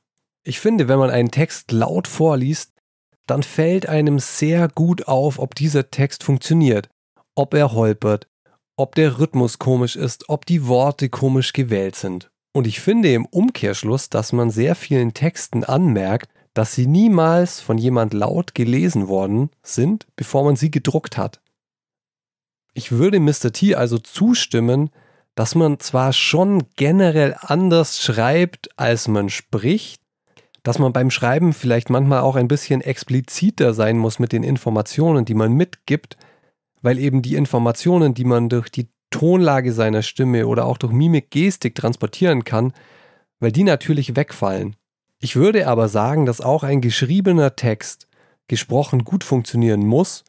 Ich 0.43 0.59
finde, 0.59 0.87
wenn 0.87 0.99
man 0.99 1.09
einen 1.09 1.31
Text 1.31 1.71
laut 1.71 2.07
vorliest, 2.07 2.73
dann 3.27 3.43
fällt 3.43 3.87
einem 3.87 4.19
sehr 4.19 4.67
gut 4.67 5.07
auf, 5.07 5.39
ob 5.39 5.55
dieser 5.55 5.89
Text 5.89 6.23
funktioniert, 6.23 6.89
ob 7.35 7.53
er 7.53 7.71
holpert, 7.71 8.27
ob 8.75 8.95
der 8.95 9.19
Rhythmus 9.19 9.59
komisch 9.59 9.95
ist, 9.95 10.29
ob 10.29 10.45
die 10.45 10.67
Worte 10.67 11.09
komisch 11.09 11.53
gewählt 11.53 11.95
sind. 11.95 12.31
Und 12.53 12.67
ich 12.67 12.79
finde 12.81 13.13
im 13.13 13.25
Umkehrschluss, 13.25 14.09
dass 14.09 14.33
man 14.33 14.51
sehr 14.51 14.75
vielen 14.75 15.13
Texten 15.13 15.63
anmerkt, 15.63 16.29
dass 16.53 16.73
sie 16.73 16.85
niemals 16.85 17.61
von 17.61 17.77
jemand 17.77 18.13
laut 18.13 18.53
gelesen 18.53 19.07
worden 19.07 19.49
sind, 19.63 20.05
bevor 20.15 20.43
man 20.43 20.57
sie 20.57 20.69
gedruckt 20.69 21.17
hat. 21.17 21.41
Ich 22.73 22.91
würde 22.91 23.19
Mr. 23.19 23.53
T 23.53 23.75
also 23.75 23.97
zustimmen, 23.97 24.89
dass 25.35 25.55
man 25.55 25.79
zwar 25.79 26.11
schon 26.11 26.63
generell 26.75 27.35
anders 27.39 28.01
schreibt, 28.01 28.77
als 28.77 29.07
man 29.07 29.29
spricht, 29.29 30.01
dass 30.63 30.77
man 30.77 30.93
beim 30.93 31.09
Schreiben 31.09 31.53
vielleicht 31.53 31.89
manchmal 31.89 32.21
auch 32.21 32.35
ein 32.35 32.47
bisschen 32.47 32.81
expliziter 32.81 33.73
sein 33.73 33.97
muss 33.97 34.19
mit 34.19 34.31
den 34.33 34.43
Informationen, 34.43 35.25
die 35.25 35.33
man 35.33 35.53
mitgibt, 35.53 36.17
weil 36.81 36.99
eben 36.99 37.21
die 37.21 37.35
Informationen, 37.35 38.13
die 38.13 38.25
man 38.25 38.49
durch 38.49 38.69
die 38.69 38.89
Tonlage 39.11 39.71
seiner 39.73 40.01
Stimme 40.01 40.47
oder 40.47 40.65
auch 40.65 40.77
durch 40.77 40.91
Mimik, 40.91 41.29
Gestik 41.29 41.75
transportieren 41.75 42.43
kann, 42.43 42.73
weil 43.39 43.51
die 43.51 43.63
natürlich 43.63 44.15
wegfallen. 44.15 44.75
Ich 45.19 45.35
würde 45.35 45.67
aber 45.67 45.87
sagen, 45.87 46.25
dass 46.25 46.41
auch 46.41 46.63
ein 46.63 46.81
geschriebener 46.81 47.55
Text 47.55 48.07
gesprochen 48.47 49.03
gut 49.03 49.23
funktionieren 49.23 49.85
muss 49.85 50.23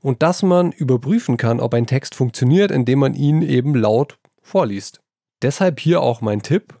und 0.00 0.22
dass 0.22 0.42
man 0.42 0.72
überprüfen 0.72 1.36
kann, 1.36 1.60
ob 1.60 1.74
ein 1.74 1.86
Text 1.86 2.14
funktioniert, 2.14 2.70
indem 2.70 3.00
man 3.00 3.14
ihn 3.14 3.42
eben 3.42 3.74
laut 3.74 4.18
vorliest. 4.40 5.00
Deshalb 5.42 5.78
hier 5.78 6.00
auch 6.00 6.20
mein 6.20 6.42
Tipp, 6.42 6.80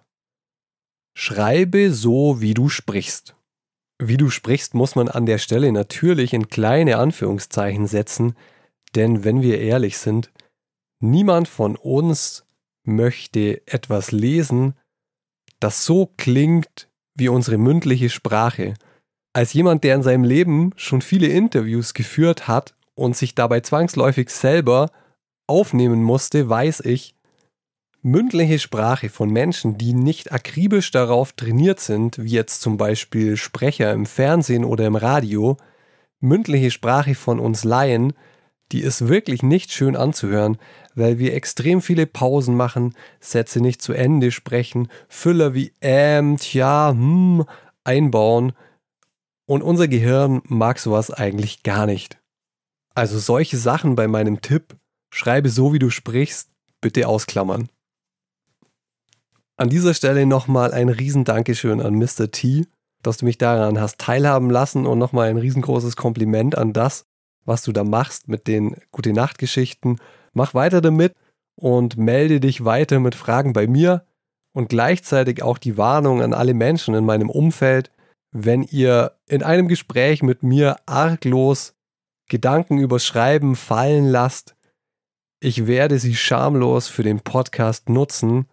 Schreibe 1.20 1.92
so, 1.92 2.40
wie 2.40 2.54
du 2.54 2.68
sprichst. 2.68 3.34
Wie 3.98 4.16
du 4.16 4.30
sprichst, 4.30 4.74
muss 4.74 4.94
man 4.94 5.08
an 5.08 5.26
der 5.26 5.38
Stelle 5.38 5.72
natürlich 5.72 6.32
in 6.32 6.48
kleine 6.48 6.96
Anführungszeichen 6.96 7.88
setzen, 7.88 8.36
denn 8.94 9.24
wenn 9.24 9.42
wir 9.42 9.60
ehrlich 9.60 9.98
sind, 9.98 10.30
niemand 11.00 11.48
von 11.48 11.76
uns 11.76 12.44
möchte 12.84 13.66
etwas 13.66 14.12
lesen, 14.12 14.74
das 15.60 15.84
so 15.84 16.12
klingt 16.16 16.88
wie 17.14 17.28
unsere 17.28 17.58
mündliche 17.58 18.10
Sprache. 18.10 18.74
Als 19.32 19.52
jemand, 19.52 19.84
der 19.84 19.96
in 19.96 20.02
seinem 20.02 20.24
Leben 20.24 20.72
schon 20.76 21.02
viele 21.02 21.28
Interviews 21.28 21.94
geführt 21.94 22.48
hat 22.48 22.74
und 22.94 23.16
sich 23.16 23.34
dabei 23.34 23.60
zwangsläufig 23.60 24.30
selber 24.30 24.90
aufnehmen 25.46 26.02
musste, 26.02 26.48
weiß 26.48 26.80
ich, 26.80 27.14
mündliche 28.02 28.58
Sprache 28.58 29.08
von 29.08 29.30
Menschen, 29.30 29.76
die 29.76 29.92
nicht 29.92 30.32
akribisch 30.32 30.90
darauf 30.90 31.32
trainiert 31.32 31.80
sind, 31.80 32.18
wie 32.22 32.30
jetzt 32.30 32.60
zum 32.60 32.76
Beispiel 32.76 33.36
Sprecher 33.36 33.92
im 33.92 34.06
Fernsehen 34.06 34.64
oder 34.64 34.86
im 34.86 34.96
Radio, 34.96 35.56
mündliche 36.20 36.70
Sprache 36.70 37.14
von 37.14 37.38
uns 37.38 37.64
Laien, 37.64 38.12
die 38.72 38.80
ist 38.80 39.08
wirklich 39.08 39.42
nicht 39.42 39.72
schön 39.72 39.96
anzuhören, 39.96 40.58
weil 40.98 41.18
wir 41.18 41.34
extrem 41.34 41.80
viele 41.80 42.06
Pausen 42.06 42.56
machen, 42.56 42.94
Sätze 43.20 43.60
nicht 43.60 43.80
zu 43.80 43.92
Ende 43.92 44.30
sprechen, 44.30 44.88
Füller 45.08 45.54
wie 45.54 45.72
ähm, 45.80 46.36
tja, 46.36 46.90
hm 46.90 47.44
einbauen 47.84 48.52
und 49.46 49.62
unser 49.62 49.88
Gehirn 49.88 50.42
mag 50.44 50.78
sowas 50.78 51.10
eigentlich 51.10 51.62
gar 51.62 51.86
nicht. 51.86 52.20
Also 52.94 53.18
solche 53.18 53.56
Sachen 53.56 53.96
bei 53.96 54.06
meinem 54.06 54.42
Tipp, 54.42 54.76
schreibe 55.10 55.48
so 55.48 55.72
wie 55.72 55.78
du 55.78 55.88
sprichst, 55.88 56.50
bitte 56.82 57.08
ausklammern. 57.08 57.68
An 59.56 59.70
dieser 59.70 59.94
Stelle 59.94 60.26
nochmal 60.26 60.72
ein 60.72 60.88
Riesendankeschön 60.88 61.80
an 61.80 61.94
Mr. 61.94 62.30
T, 62.30 62.66
dass 63.02 63.16
du 63.16 63.24
mich 63.24 63.38
daran 63.38 63.80
hast 63.80 63.98
teilhaben 63.98 64.50
lassen 64.50 64.86
und 64.86 64.98
nochmal 64.98 65.30
ein 65.30 65.38
riesengroßes 65.38 65.96
Kompliment 65.96 66.58
an 66.58 66.72
das, 66.72 67.06
was 67.44 67.62
du 67.62 67.72
da 67.72 67.84
machst 67.84 68.28
mit 68.28 68.46
den 68.46 68.76
Gute 68.90 69.12
Nacht 69.12 69.38
Geschichten. 69.38 69.98
Mach 70.32 70.54
weiter 70.54 70.80
damit 70.80 71.14
und 71.56 71.96
melde 71.96 72.40
dich 72.40 72.64
weiter 72.64 73.00
mit 73.00 73.14
Fragen 73.14 73.52
bei 73.52 73.66
mir 73.66 74.04
und 74.52 74.68
gleichzeitig 74.68 75.42
auch 75.42 75.58
die 75.58 75.76
Warnung 75.76 76.22
an 76.22 76.32
alle 76.32 76.54
Menschen 76.54 76.94
in 76.94 77.04
meinem 77.04 77.30
Umfeld, 77.30 77.90
wenn 78.32 78.62
ihr 78.62 79.12
in 79.26 79.42
einem 79.42 79.68
Gespräch 79.68 80.22
mit 80.22 80.42
mir 80.42 80.76
arglos 80.86 81.74
Gedanken 82.28 82.78
übers 82.78 83.04
Schreiben 83.06 83.56
fallen 83.56 84.04
lasst, 84.04 84.54
ich 85.40 85.66
werde 85.66 85.98
sie 85.98 86.16
schamlos 86.16 86.88
für 86.88 87.02
den 87.02 87.20
Podcast 87.20 87.88
nutzen 87.88 88.46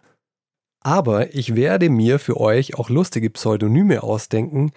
aber 0.86 1.34
ich 1.34 1.56
werde 1.56 1.90
mir 1.90 2.20
für 2.20 2.40
euch 2.40 2.76
auch 2.76 2.90
lustige 2.90 3.28
Pseudonyme 3.28 4.04
ausdenken, 4.04 4.70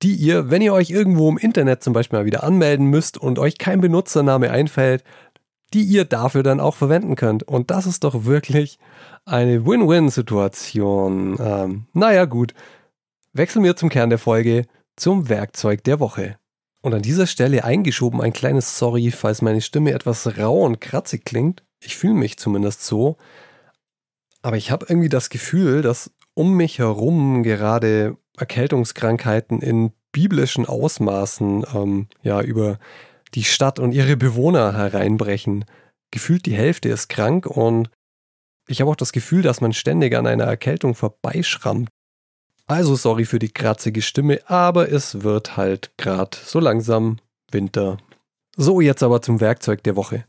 die 0.00 0.14
ihr, 0.14 0.48
wenn 0.48 0.62
ihr 0.62 0.72
euch 0.72 0.90
irgendwo 0.90 1.28
im 1.28 1.38
Internet 1.38 1.82
zum 1.82 1.92
Beispiel 1.92 2.20
mal 2.20 2.24
wieder 2.24 2.44
anmelden 2.44 2.86
müsst 2.86 3.18
und 3.18 3.40
euch 3.40 3.58
kein 3.58 3.80
Benutzername 3.80 4.52
einfällt, 4.52 5.02
die 5.74 5.82
ihr 5.82 6.04
dafür 6.04 6.42
dann 6.42 6.60
auch 6.60 6.76
verwenden 6.76 7.16
könnt. 7.16 7.42
Und 7.42 7.70
das 7.70 7.86
ist 7.86 8.04
doch 8.04 8.24
wirklich 8.24 8.78
eine 9.24 9.66
Win-Win-Situation. 9.66 11.36
Ähm, 11.40 11.86
naja, 11.92 12.24
gut. 12.24 12.54
Wechseln 13.32 13.64
wir 13.64 13.76
zum 13.76 13.88
Kern 13.88 14.10
der 14.10 14.18
Folge, 14.18 14.66
zum 14.96 15.28
Werkzeug 15.28 15.84
der 15.84 16.00
Woche. 16.00 16.38
Und 16.80 16.94
an 16.94 17.02
dieser 17.02 17.26
Stelle 17.26 17.64
eingeschoben 17.64 18.20
ein 18.20 18.32
kleines 18.32 18.78
Sorry, 18.78 19.10
falls 19.10 19.42
meine 19.42 19.60
Stimme 19.60 19.92
etwas 19.92 20.38
rau 20.38 20.62
und 20.62 20.80
kratzig 20.80 21.24
klingt. 21.24 21.64
Ich 21.80 21.96
fühle 21.96 22.14
mich 22.14 22.38
zumindest 22.38 22.84
so. 22.84 23.16
Aber 24.42 24.56
ich 24.56 24.70
habe 24.70 24.86
irgendwie 24.88 25.08
das 25.08 25.28
Gefühl, 25.28 25.82
dass 25.82 26.12
um 26.34 26.54
mich 26.56 26.78
herum 26.78 27.42
gerade 27.42 28.16
Erkältungskrankheiten 28.38 29.60
in 29.60 29.92
biblischen 30.12 30.66
Ausmaßen 30.66 31.66
ähm, 31.74 32.08
ja, 32.22 32.40
über 32.40 32.78
die 33.36 33.44
Stadt 33.44 33.78
und 33.78 33.92
ihre 33.92 34.16
Bewohner 34.16 34.72
hereinbrechen. 34.72 35.66
Gefühlt 36.10 36.46
die 36.46 36.56
Hälfte 36.56 36.88
ist 36.88 37.08
krank 37.08 37.46
und 37.46 37.90
ich 38.66 38.80
habe 38.80 38.90
auch 38.90 38.96
das 38.96 39.12
Gefühl, 39.12 39.42
dass 39.42 39.60
man 39.60 39.72
ständig 39.72 40.16
an 40.16 40.26
einer 40.26 40.44
Erkältung 40.44 40.94
vorbeischrammt. 40.94 41.88
Also 42.66 42.96
sorry 42.96 43.26
für 43.26 43.38
die 43.38 43.52
kratzige 43.52 44.02
Stimme, 44.02 44.40
aber 44.46 44.90
es 44.90 45.22
wird 45.22 45.56
halt 45.56 45.92
gerade 45.98 46.36
so 46.44 46.58
langsam 46.58 47.18
Winter. 47.52 47.98
So, 48.56 48.80
jetzt 48.80 49.02
aber 49.02 49.22
zum 49.22 49.40
Werkzeug 49.40 49.84
der 49.84 49.94
Woche. 49.94 50.24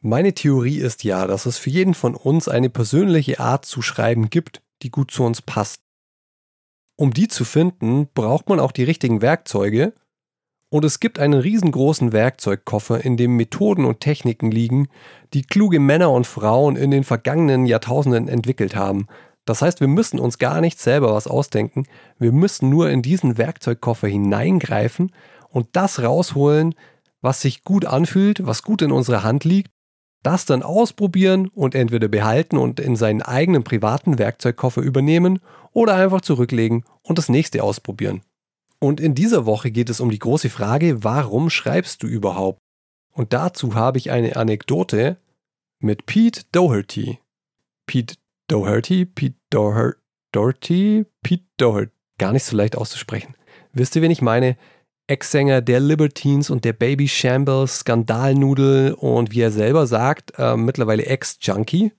Meine 0.00 0.32
Theorie 0.32 0.78
ist 0.78 1.02
ja, 1.02 1.26
dass 1.26 1.44
es 1.44 1.58
für 1.58 1.70
jeden 1.70 1.92
von 1.92 2.14
uns 2.14 2.48
eine 2.48 2.70
persönliche 2.70 3.40
Art 3.40 3.66
zu 3.66 3.82
schreiben 3.82 4.30
gibt, 4.30 4.62
die 4.82 4.90
gut 4.90 5.10
zu 5.10 5.24
uns 5.24 5.42
passt. 5.42 5.80
Um 6.96 7.12
die 7.12 7.28
zu 7.28 7.44
finden, 7.44 8.08
braucht 8.14 8.48
man 8.48 8.60
auch 8.60 8.72
die 8.72 8.84
richtigen 8.84 9.20
Werkzeuge 9.22 9.92
und 10.70 10.84
es 10.84 11.00
gibt 11.00 11.18
einen 11.18 11.40
riesengroßen 11.40 12.12
Werkzeugkoffer, 12.12 13.04
in 13.04 13.16
dem 13.16 13.36
Methoden 13.36 13.84
und 13.84 14.00
Techniken 14.00 14.50
liegen, 14.50 14.88
die 15.34 15.42
kluge 15.42 15.80
Männer 15.80 16.10
und 16.10 16.26
Frauen 16.26 16.76
in 16.76 16.90
den 16.90 17.04
vergangenen 17.04 17.66
Jahrtausenden 17.66 18.28
entwickelt 18.28 18.76
haben. 18.76 19.06
Das 19.44 19.62
heißt, 19.62 19.80
wir 19.80 19.88
müssen 19.88 20.18
uns 20.18 20.38
gar 20.38 20.60
nicht 20.60 20.78
selber 20.78 21.14
was 21.14 21.26
ausdenken, 21.26 21.86
wir 22.18 22.32
müssen 22.32 22.68
nur 22.68 22.90
in 22.90 23.00
diesen 23.00 23.38
Werkzeugkoffer 23.38 24.06
hineingreifen 24.06 25.12
und 25.48 25.68
das 25.72 26.02
rausholen, 26.02 26.74
was 27.22 27.40
sich 27.40 27.64
gut 27.64 27.86
anfühlt, 27.86 28.46
was 28.46 28.62
gut 28.62 28.82
in 28.82 28.92
unserer 28.92 29.22
Hand 29.22 29.44
liegt, 29.44 29.70
das 30.22 30.44
dann 30.44 30.62
ausprobieren 30.62 31.48
und 31.48 31.74
entweder 31.74 32.08
behalten 32.08 32.58
und 32.58 32.78
in 32.78 32.94
seinen 32.96 33.22
eigenen 33.22 33.64
privaten 33.64 34.18
Werkzeugkoffer 34.18 34.82
übernehmen 34.82 35.38
oder 35.72 35.94
einfach 35.94 36.20
zurücklegen 36.20 36.84
und 37.02 37.16
das 37.16 37.30
nächste 37.30 37.62
ausprobieren. 37.62 38.20
Und 38.80 39.00
in 39.00 39.14
dieser 39.14 39.44
Woche 39.44 39.70
geht 39.70 39.90
es 39.90 40.00
um 40.00 40.10
die 40.10 40.18
große 40.18 40.50
Frage, 40.50 41.02
warum 41.02 41.50
schreibst 41.50 42.02
du 42.02 42.06
überhaupt? 42.06 42.60
Und 43.12 43.32
dazu 43.32 43.74
habe 43.74 43.98
ich 43.98 44.10
eine 44.10 44.36
Anekdote 44.36 45.16
mit 45.80 46.06
Pete 46.06 46.42
Doherty. 46.52 47.18
Pete 47.86 48.14
Doherty, 48.46 49.04
Pete 49.04 49.36
Doherty, 49.50 49.98
Doherty, 50.32 51.06
Pete 51.22 51.44
Doherty. 51.56 51.92
Gar 52.18 52.32
nicht 52.32 52.44
so 52.44 52.56
leicht 52.56 52.76
auszusprechen. 52.76 53.34
Wisst 53.72 53.96
ihr, 53.96 54.02
wen 54.02 54.10
ich 54.10 54.22
meine? 54.22 54.56
Ex-Sänger 55.08 55.62
der 55.62 55.80
Libertines 55.80 56.50
und 56.50 56.64
der 56.64 56.74
Baby 56.74 57.08
Shambles, 57.08 57.80
Skandalnudel 57.80 58.92
und 58.92 59.32
wie 59.32 59.40
er 59.40 59.50
selber 59.50 59.86
sagt, 59.86 60.34
äh, 60.36 60.56
mittlerweile 60.56 61.06
Ex-Junkie. 61.06 61.92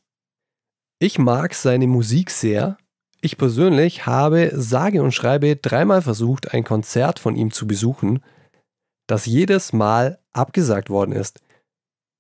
Ich 0.99 1.17
mag 1.17 1.55
seine 1.55 1.87
Musik 1.87 2.29
sehr, 2.29 2.77
ich 3.21 3.37
persönlich 3.37 4.05
habe 4.05 4.51
sage 4.53 5.03
und 5.03 5.11
schreibe 5.11 5.55
dreimal 5.55 6.01
versucht, 6.01 6.53
ein 6.53 6.63
Konzert 6.63 7.19
von 7.19 7.35
ihm 7.35 7.51
zu 7.51 7.67
besuchen, 7.67 8.23
das 9.07 9.25
jedes 9.25 9.73
Mal 9.73 10.19
abgesagt 10.33 10.89
worden 10.89 11.11
ist. 11.11 11.41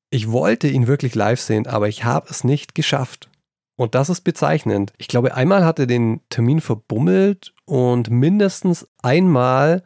Ich 0.09 0.31
wollte 0.31 0.67
ihn 0.67 0.87
wirklich 0.87 1.15
live 1.15 1.39
sehen, 1.39 1.67
aber 1.67 1.87
ich 1.87 2.03
habe 2.03 2.27
es 2.29 2.43
nicht 2.43 2.73
geschafft. 2.73 3.29
Und 3.77 3.95
das 3.95 4.09
ist 4.09 4.21
bezeichnend. 4.21 4.91
Ich 4.97 5.07
glaube, 5.07 5.35
einmal 5.35 5.63
hat 5.63 5.79
er 5.79 5.85
den 5.85 6.21
Termin 6.29 6.59
verbummelt 6.59 7.53
und 7.65 8.09
mindestens 8.09 8.87
einmal 9.01 9.83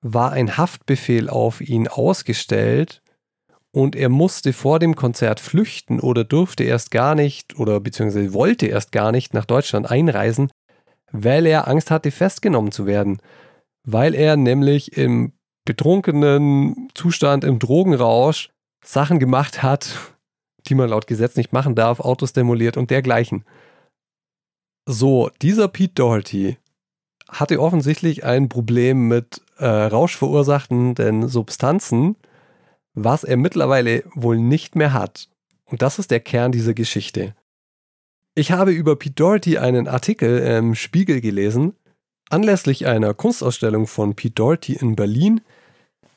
war 0.00 0.32
ein 0.32 0.56
Haftbefehl 0.56 1.28
auf 1.28 1.60
ihn 1.60 1.86
ausgestellt 1.86 3.02
und 3.72 3.94
er 3.94 4.08
musste 4.08 4.52
vor 4.52 4.78
dem 4.78 4.96
Konzert 4.96 5.40
flüchten 5.40 6.00
oder 6.00 6.24
durfte 6.24 6.64
erst 6.64 6.90
gar 6.90 7.14
nicht 7.14 7.58
oder 7.58 7.80
beziehungsweise 7.80 8.34
wollte 8.34 8.66
erst 8.66 8.92
gar 8.92 9.12
nicht 9.12 9.32
nach 9.34 9.44
Deutschland 9.44 9.90
einreisen, 9.90 10.50
weil 11.12 11.46
er 11.46 11.68
Angst 11.68 11.90
hatte, 11.90 12.10
festgenommen 12.10 12.72
zu 12.72 12.86
werden. 12.86 13.18
Weil 13.84 14.14
er 14.14 14.36
nämlich 14.36 14.96
im 14.96 15.32
betrunkenen 15.64 16.88
Zustand, 16.94 17.44
im 17.44 17.58
Drogenrausch 17.58 18.50
Sachen 18.84 19.18
gemacht 19.18 19.62
hat, 19.62 20.14
die 20.66 20.74
man 20.74 20.88
laut 20.88 21.06
Gesetz 21.06 21.36
nicht 21.36 21.52
machen 21.52 21.74
darf, 21.74 22.00
Autos 22.00 22.32
demoliert 22.32 22.76
und 22.76 22.90
dergleichen. 22.90 23.44
So, 24.86 25.30
dieser 25.42 25.68
Pete 25.68 25.94
Doherty 25.94 26.56
hatte 27.28 27.60
offensichtlich 27.60 28.24
ein 28.24 28.48
Problem 28.48 29.06
mit 29.06 29.42
äh, 29.58 29.66
rauschverursachten 29.66 31.28
Substanzen 31.28 32.16
was 32.94 33.24
er 33.24 33.36
mittlerweile 33.36 34.04
wohl 34.14 34.38
nicht 34.38 34.76
mehr 34.76 34.92
hat. 34.92 35.28
Und 35.64 35.82
das 35.82 35.98
ist 35.98 36.10
der 36.10 36.20
Kern 36.20 36.52
dieser 36.52 36.74
Geschichte. 36.74 37.34
Ich 38.34 38.52
habe 38.52 38.72
über 38.72 38.96
Pete 38.96 39.14
Doherty 39.14 39.58
einen 39.58 39.88
Artikel 39.88 40.38
im 40.38 40.74
Spiegel 40.74 41.20
gelesen. 41.20 41.74
Anlässlich 42.28 42.86
einer 42.86 43.14
Kunstausstellung 43.14 43.86
von 43.86 44.14
Pete 44.14 44.34
Doherty 44.34 44.74
in 44.74 44.96
Berlin 44.96 45.40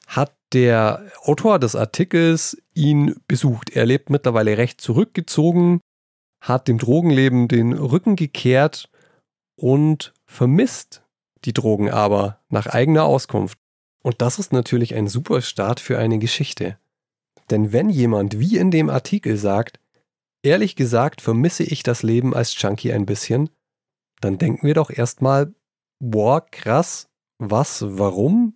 hat 0.08 0.34
der 0.54 1.04
Autor 1.22 1.60
des 1.60 1.76
Artikels 1.76 2.58
ihn 2.74 3.16
besucht. 3.28 3.72
Er 3.72 3.86
lebt 3.86 4.10
mittlerweile 4.10 4.58
recht 4.58 4.80
zurückgezogen, 4.80 5.80
hat 6.42 6.68
dem 6.68 6.78
Drogenleben 6.78 7.48
den 7.48 7.74
Rücken 7.74 8.16
gekehrt 8.16 8.90
und 9.56 10.14
vermisst 10.26 11.04
die 11.46 11.54
Drogen 11.54 11.90
aber 11.90 12.40
nach 12.50 12.68
eigener 12.68 13.06
Auskunft. 13.06 13.58
Und 14.04 14.22
das 14.22 14.38
ist 14.38 14.54
natürlich 14.54 14.94
ein 14.96 15.08
super 15.08 15.42
Start 15.42 15.80
für 15.80 15.98
eine 15.98 16.20
Geschichte. 16.20 16.78
Denn 17.50 17.74
wenn 17.74 17.90
jemand 17.90 18.40
wie 18.40 18.58
in 18.58 18.70
dem 18.70 18.90
Artikel 18.90 19.38
sagt, 19.38 19.80
ehrlich 20.44 20.76
gesagt 20.76 21.22
vermisse 21.22 21.64
ich 21.64 21.84
das 21.84 22.04
Leben 22.04 22.36
als 22.36 22.62
Junkie 22.62 22.94
ein 22.94 23.06
bisschen, 23.06 23.50
dann 24.22 24.38
denken 24.38 24.68
wir 24.68 24.74
doch 24.74 24.90
erstmal, 24.90 25.54
boah, 26.00 26.46
krass, 26.46 27.10
was, 27.40 27.84
warum? 27.98 28.56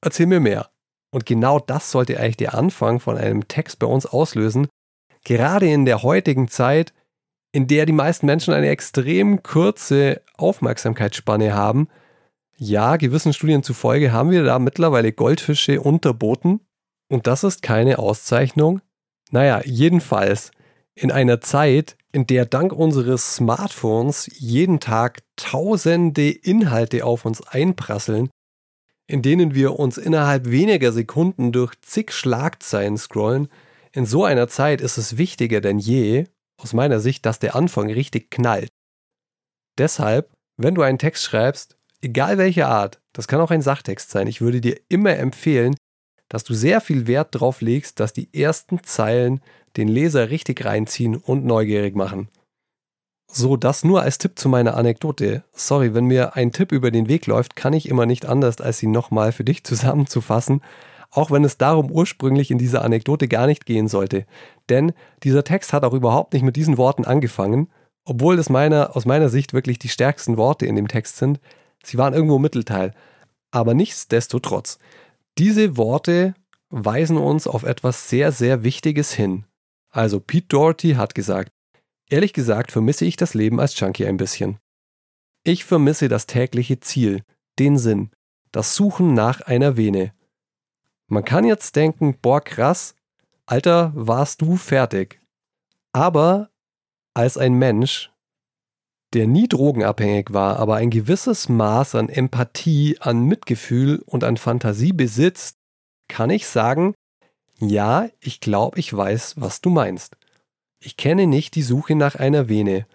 Erzähl 0.00 0.26
mir 0.26 0.40
mehr. 0.40 0.70
Und 1.10 1.26
genau 1.26 1.60
das 1.60 1.90
sollte 1.90 2.18
eigentlich 2.18 2.38
der 2.38 2.54
Anfang 2.54 3.00
von 3.00 3.16
einem 3.16 3.46
Text 3.48 3.78
bei 3.78 3.86
uns 3.86 4.04
auslösen, 4.06 4.66
gerade 5.24 5.70
in 5.70 5.84
der 5.84 6.02
heutigen 6.02 6.48
Zeit, 6.48 6.92
in 7.52 7.66
der 7.66 7.86
die 7.86 7.92
meisten 7.92 8.26
Menschen 8.26 8.52
eine 8.52 8.68
extrem 8.68 9.42
kurze 9.42 10.22
Aufmerksamkeitsspanne 10.36 11.54
haben, 11.54 11.88
ja, 12.56 12.96
gewissen 12.96 13.32
Studien 13.32 13.62
zufolge 13.62 14.12
haben 14.12 14.30
wir 14.30 14.44
da 14.44 14.58
mittlerweile 14.58 15.12
Goldfische 15.12 15.80
unterboten 15.80 16.60
und 17.08 17.26
das 17.26 17.44
ist 17.44 17.62
keine 17.62 17.98
Auszeichnung. 17.98 18.80
Naja, 19.30 19.62
jedenfalls 19.64 20.50
in 20.94 21.10
einer 21.10 21.40
Zeit, 21.40 21.96
in 22.12 22.26
der 22.26 22.46
dank 22.46 22.72
unseres 22.72 23.34
Smartphones 23.34 24.30
jeden 24.38 24.78
Tag 24.78 25.22
tausende 25.36 26.30
Inhalte 26.30 27.04
auf 27.04 27.24
uns 27.24 27.42
einprasseln, 27.46 28.30
in 29.06 29.22
denen 29.22 29.54
wir 29.54 29.78
uns 29.78 29.98
innerhalb 29.98 30.48
weniger 30.48 30.92
Sekunden 30.92 31.50
durch 31.50 31.74
zig 31.82 32.12
Schlagzeilen 32.12 32.96
scrollen, 32.96 33.48
in 33.92 34.06
so 34.06 34.24
einer 34.24 34.48
Zeit 34.48 34.80
ist 34.80 34.96
es 34.96 35.18
wichtiger 35.18 35.60
denn 35.60 35.78
je, 35.78 36.26
aus 36.56 36.72
meiner 36.72 37.00
Sicht, 37.00 37.26
dass 37.26 37.38
der 37.38 37.54
Anfang 37.54 37.90
richtig 37.90 38.30
knallt. 38.30 38.70
Deshalb, 39.78 40.32
wenn 40.56 40.74
du 40.74 40.82
einen 40.82 40.98
Text 40.98 41.24
schreibst, 41.24 41.76
egal 42.04 42.38
welche 42.38 42.66
Art, 42.66 43.00
das 43.12 43.28
kann 43.28 43.40
auch 43.40 43.50
ein 43.50 43.62
Sachtext 43.62 44.10
sein, 44.10 44.26
ich 44.26 44.40
würde 44.40 44.60
dir 44.60 44.78
immer 44.88 45.16
empfehlen, 45.16 45.74
dass 46.28 46.44
du 46.44 46.54
sehr 46.54 46.80
viel 46.80 47.06
Wert 47.06 47.34
darauf 47.34 47.60
legst, 47.60 48.00
dass 48.00 48.12
die 48.12 48.32
ersten 48.32 48.82
Zeilen 48.82 49.40
den 49.76 49.88
Leser 49.88 50.30
richtig 50.30 50.64
reinziehen 50.64 51.16
und 51.16 51.44
neugierig 51.44 51.94
machen. 51.94 52.28
So, 53.30 53.56
das 53.56 53.84
nur 53.84 54.02
als 54.02 54.18
Tipp 54.18 54.38
zu 54.38 54.48
meiner 54.48 54.76
Anekdote. 54.76 55.42
Sorry, 55.52 55.92
wenn 55.94 56.04
mir 56.04 56.36
ein 56.36 56.52
Tipp 56.52 56.70
über 56.70 56.90
den 56.90 57.08
Weg 57.08 57.26
läuft, 57.26 57.56
kann 57.56 57.72
ich 57.72 57.88
immer 57.88 58.06
nicht 58.06 58.26
anders, 58.26 58.60
als 58.60 58.78
sie 58.78 58.86
nochmal 58.86 59.32
für 59.32 59.44
dich 59.44 59.64
zusammenzufassen, 59.64 60.60
auch 61.10 61.30
wenn 61.30 61.44
es 61.44 61.56
darum 61.56 61.90
ursprünglich 61.90 62.50
in 62.50 62.58
dieser 62.58 62.82
Anekdote 62.82 63.28
gar 63.28 63.46
nicht 63.46 63.66
gehen 63.66 63.88
sollte. 63.88 64.26
Denn 64.68 64.92
dieser 65.22 65.44
Text 65.44 65.72
hat 65.72 65.84
auch 65.84 65.94
überhaupt 65.94 66.32
nicht 66.32 66.42
mit 66.42 66.56
diesen 66.56 66.78
Worten 66.78 67.04
angefangen, 67.04 67.68
obwohl 68.04 68.38
es 68.38 68.50
meiner, 68.50 68.96
aus 68.96 69.06
meiner 69.06 69.28
Sicht 69.28 69.52
wirklich 69.52 69.78
die 69.78 69.88
stärksten 69.88 70.36
Worte 70.36 70.66
in 70.66 70.76
dem 70.76 70.88
Text 70.88 71.16
sind, 71.16 71.40
Sie 71.86 71.98
waren 71.98 72.14
irgendwo 72.14 72.36
im 72.36 72.42
Mittelteil. 72.42 72.94
Aber 73.50 73.74
nichtsdestotrotz, 73.74 74.78
diese 75.38 75.76
Worte 75.76 76.34
weisen 76.70 77.16
uns 77.16 77.46
auf 77.46 77.62
etwas 77.62 78.08
sehr, 78.08 78.32
sehr 78.32 78.64
Wichtiges 78.64 79.12
hin. 79.12 79.44
Also 79.90 80.18
Pete 80.18 80.48
Doherty 80.48 80.94
hat 80.94 81.14
gesagt, 81.14 81.52
ehrlich 82.08 82.32
gesagt 82.32 82.72
vermisse 82.72 83.04
ich 83.04 83.16
das 83.16 83.34
Leben 83.34 83.60
als 83.60 83.78
Junkie 83.78 84.06
ein 84.06 84.16
bisschen. 84.16 84.58
Ich 85.44 85.64
vermisse 85.64 86.08
das 86.08 86.26
tägliche 86.26 86.80
Ziel, 86.80 87.22
den 87.58 87.78
Sinn, 87.78 88.10
das 88.50 88.74
Suchen 88.74 89.14
nach 89.14 89.40
einer 89.42 89.76
Vene. 89.76 90.12
Man 91.06 91.24
kann 91.24 91.44
jetzt 91.44 91.76
denken, 91.76 92.16
boah 92.20 92.40
krass, 92.40 92.94
Alter, 93.46 93.92
warst 93.94 94.40
du 94.40 94.56
fertig. 94.56 95.20
Aber 95.92 96.50
als 97.12 97.36
ein 97.38 97.54
Mensch, 97.54 98.10
der 99.14 99.26
nie 99.26 99.48
drogenabhängig 99.48 100.32
war, 100.32 100.58
aber 100.58 100.76
ein 100.76 100.90
gewisses 100.90 101.48
Maß 101.48 101.94
an 101.94 102.08
Empathie, 102.08 102.98
an 103.00 103.22
Mitgefühl 103.24 104.02
und 104.06 104.24
an 104.24 104.36
Fantasie 104.36 104.92
besitzt, 104.92 105.56
kann 106.08 106.30
ich 106.30 106.46
sagen, 106.46 106.94
ja, 107.60 108.08
ich 108.20 108.40
glaube, 108.40 108.78
ich 108.78 108.94
weiß, 108.94 109.34
was 109.38 109.60
du 109.60 109.70
meinst. 109.70 110.16
Ich 110.80 110.96
kenne 110.96 111.26
nicht 111.26 111.54
die 111.54 111.62
Suche 111.62 111.94
nach 111.94 112.16
einer 112.16 112.48
Vene, 112.48 112.86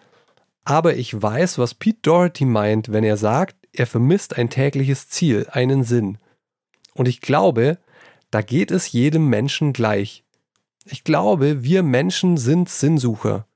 aber 0.64 0.96
ich 0.98 1.20
weiß, 1.20 1.58
was 1.58 1.74
Pete 1.74 2.00
Doherty 2.02 2.46
meint, 2.46 2.92
wenn 2.92 3.04
er 3.04 3.18
sagt, 3.18 3.56
er 3.74 3.88
vermisst 3.88 4.38
ein 4.38 4.50
tägliches 4.50 5.10
Ziel, 5.10 5.48
einen 5.52 5.84
Sinn. 5.84 6.18
Und 6.94 7.08
ich 7.08 7.22
glaube, 7.22 7.80
da 8.30 8.42
geht 8.42 8.72
es 8.72 8.92
jedem 8.92 9.28
Menschen 9.30 9.74
gleich. 9.74 10.24
Ich 10.86 11.04
glaube, 11.04 11.64
wir 11.64 11.82
Menschen 11.82 12.38
sind 12.38 12.70
Sinnsucher. 12.70 13.48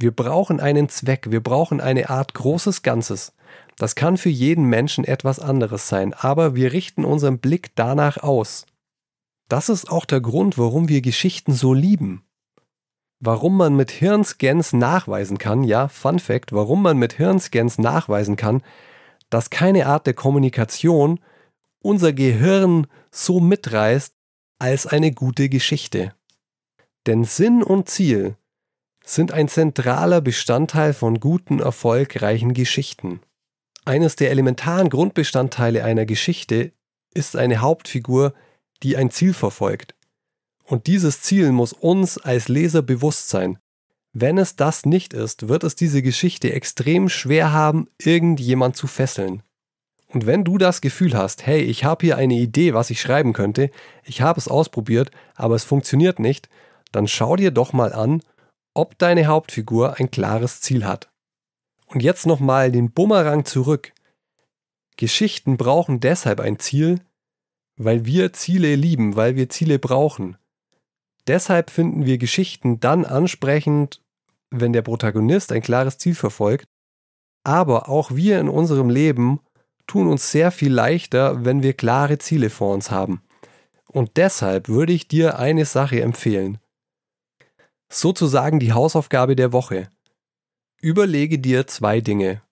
Wir 0.00 0.12
brauchen 0.12 0.60
einen 0.60 0.88
Zweck, 0.88 1.30
wir 1.30 1.42
brauchen 1.42 1.80
eine 1.80 2.08
Art 2.08 2.32
großes 2.32 2.82
Ganzes. 2.82 3.32
Das 3.76 3.96
kann 3.96 4.16
für 4.16 4.28
jeden 4.28 4.64
Menschen 4.64 5.04
etwas 5.04 5.40
anderes 5.40 5.88
sein, 5.88 6.14
aber 6.14 6.54
wir 6.54 6.72
richten 6.72 7.04
unseren 7.04 7.40
Blick 7.40 7.74
danach 7.74 8.18
aus. 8.18 8.64
Das 9.48 9.68
ist 9.68 9.90
auch 9.90 10.04
der 10.04 10.20
Grund, 10.20 10.56
warum 10.56 10.88
wir 10.88 11.00
Geschichten 11.00 11.52
so 11.52 11.74
lieben. 11.74 12.22
Warum 13.18 13.56
man 13.56 13.74
mit 13.74 13.90
Hirnscans 13.90 14.72
nachweisen 14.72 15.38
kann, 15.38 15.64
ja, 15.64 15.88
Fun 15.88 16.20
Fact, 16.20 16.52
warum 16.52 16.82
man 16.82 16.96
mit 16.96 17.14
Hirnscans 17.14 17.78
nachweisen 17.78 18.36
kann, 18.36 18.62
dass 19.30 19.50
keine 19.50 19.86
Art 19.86 20.06
der 20.06 20.14
Kommunikation 20.14 21.18
unser 21.80 22.12
Gehirn 22.12 22.86
so 23.10 23.40
mitreißt 23.40 24.14
als 24.60 24.86
eine 24.86 25.10
gute 25.10 25.48
Geschichte. 25.48 26.14
Denn 27.06 27.24
Sinn 27.24 27.64
und 27.64 27.88
Ziel 27.88 28.36
sind 29.08 29.32
ein 29.32 29.48
zentraler 29.48 30.20
Bestandteil 30.20 30.92
von 30.92 31.18
guten, 31.18 31.60
erfolgreichen 31.60 32.52
Geschichten. 32.52 33.20
Eines 33.86 34.16
der 34.16 34.30
elementaren 34.30 34.90
Grundbestandteile 34.90 35.82
einer 35.82 36.04
Geschichte 36.04 36.72
ist 37.14 37.34
eine 37.34 37.62
Hauptfigur, 37.62 38.34
die 38.82 38.98
ein 38.98 39.10
Ziel 39.10 39.32
verfolgt. 39.32 39.94
Und 40.62 40.86
dieses 40.86 41.22
Ziel 41.22 41.52
muss 41.52 41.72
uns 41.72 42.18
als 42.18 42.48
Leser 42.48 42.82
bewusst 42.82 43.30
sein. 43.30 43.58
Wenn 44.12 44.36
es 44.36 44.56
das 44.56 44.84
nicht 44.84 45.14
ist, 45.14 45.48
wird 45.48 45.64
es 45.64 45.74
diese 45.74 46.02
Geschichte 46.02 46.52
extrem 46.52 47.08
schwer 47.08 47.50
haben, 47.50 47.88
irgendjemand 47.96 48.76
zu 48.76 48.86
fesseln. 48.86 49.42
Und 50.08 50.26
wenn 50.26 50.44
du 50.44 50.58
das 50.58 50.82
Gefühl 50.82 51.16
hast, 51.16 51.46
hey, 51.46 51.62
ich 51.62 51.84
habe 51.84 52.04
hier 52.04 52.18
eine 52.18 52.34
Idee, 52.34 52.74
was 52.74 52.90
ich 52.90 53.00
schreiben 53.00 53.32
könnte, 53.32 53.70
ich 54.04 54.20
habe 54.20 54.38
es 54.38 54.48
ausprobiert, 54.48 55.10
aber 55.34 55.54
es 55.54 55.64
funktioniert 55.64 56.18
nicht, 56.18 56.50
dann 56.92 57.08
schau 57.08 57.36
dir 57.36 57.50
doch 57.50 57.72
mal 57.72 57.94
an, 57.94 58.22
ob 58.78 58.96
deine 58.96 59.26
Hauptfigur 59.26 59.98
ein 59.98 60.08
klares 60.12 60.60
Ziel 60.60 60.84
hat. 60.84 61.10
Und 61.86 62.00
jetzt 62.00 62.26
nochmal 62.26 62.70
den 62.70 62.92
Bumerang 62.92 63.44
zurück. 63.44 63.92
Geschichten 64.96 65.56
brauchen 65.56 65.98
deshalb 65.98 66.38
ein 66.38 66.60
Ziel, 66.60 67.00
weil 67.76 68.06
wir 68.06 68.32
Ziele 68.32 68.76
lieben, 68.76 69.16
weil 69.16 69.34
wir 69.34 69.48
Ziele 69.48 69.80
brauchen. 69.80 70.36
Deshalb 71.26 71.70
finden 71.70 72.06
wir 72.06 72.18
Geschichten 72.18 72.78
dann 72.78 73.04
ansprechend, 73.04 74.00
wenn 74.50 74.72
der 74.72 74.82
Protagonist 74.82 75.50
ein 75.50 75.62
klares 75.62 75.98
Ziel 75.98 76.14
verfolgt, 76.14 76.68
aber 77.42 77.88
auch 77.88 78.12
wir 78.12 78.38
in 78.38 78.48
unserem 78.48 78.90
Leben 78.90 79.40
tun 79.88 80.06
uns 80.06 80.30
sehr 80.30 80.52
viel 80.52 80.72
leichter, 80.72 81.44
wenn 81.44 81.64
wir 81.64 81.72
klare 81.72 82.18
Ziele 82.18 82.48
vor 82.48 82.74
uns 82.74 82.92
haben. 82.92 83.22
Und 83.88 84.16
deshalb 84.16 84.68
würde 84.68 84.92
ich 84.92 85.08
dir 85.08 85.38
eine 85.38 85.64
Sache 85.64 86.00
empfehlen. 86.00 86.58
Sozusagen 87.90 88.60
die 88.60 88.74
Hausaufgabe 88.74 89.34
der 89.34 89.52
Woche. 89.52 89.90
Überlege 90.80 91.38
dir 91.38 91.66
zwei 91.66 92.00
Dinge. 92.00 92.42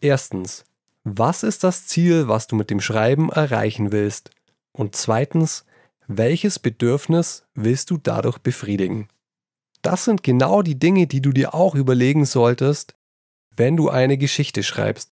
Erstens, 0.00 0.64
was 1.04 1.42
ist 1.42 1.64
das 1.64 1.86
Ziel, 1.86 2.28
was 2.28 2.46
du 2.46 2.56
mit 2.56 2.70
dem 2.70 2.80
Schreiben 2.80 3.28
erreichen 3.28 3.92
willst? 3.92 4.30
Und 4.72 4.96
zweitens, 4.96 5.64
welches 6.06 6.58
Bedürfnis 6.58 7.44
willst 7.54 7.90
du 7.90 7.98
dadurch 7.98 8.38
befriedigen? 8.38 9.08
Das 9.82 10.04
sind 10.04 10.22
genau 10.22 10.62
die 10.62 10.78
Dinge, 10.78 11.06
die 11.06 11.20
du 11.20 11.32
dir 11.32 11.54
auch 11.54 11.74
überlegen 11.74 12.24
solltest, 12.24 12.94
wenn 13.54 13.76
du 13.76 13.90
eine 13.90 14.16
Geschichte 14.16 14.62
schreibst. 14.62 15.12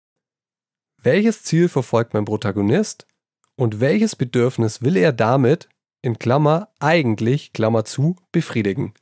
Welches 1.02 1.42
Ziel 1.42 1.68
verfolgt 1.68 2.14
mein 2.14 2.24
Protagonist 2.24 3.06
und 3.54 3.80
welches 3.80 4.16
Bedürfnis 4.16 4.80
will 4.80 4.96
er 4.96 5.12
damit, 5.12 5.68
in 6.02 6.18
Klammer 6.18 6.68
eigentlich, 6.78 7.52
Klammer 7.52 7.84
zu, 7.84 8.16
befriedigen? 8.32 8.94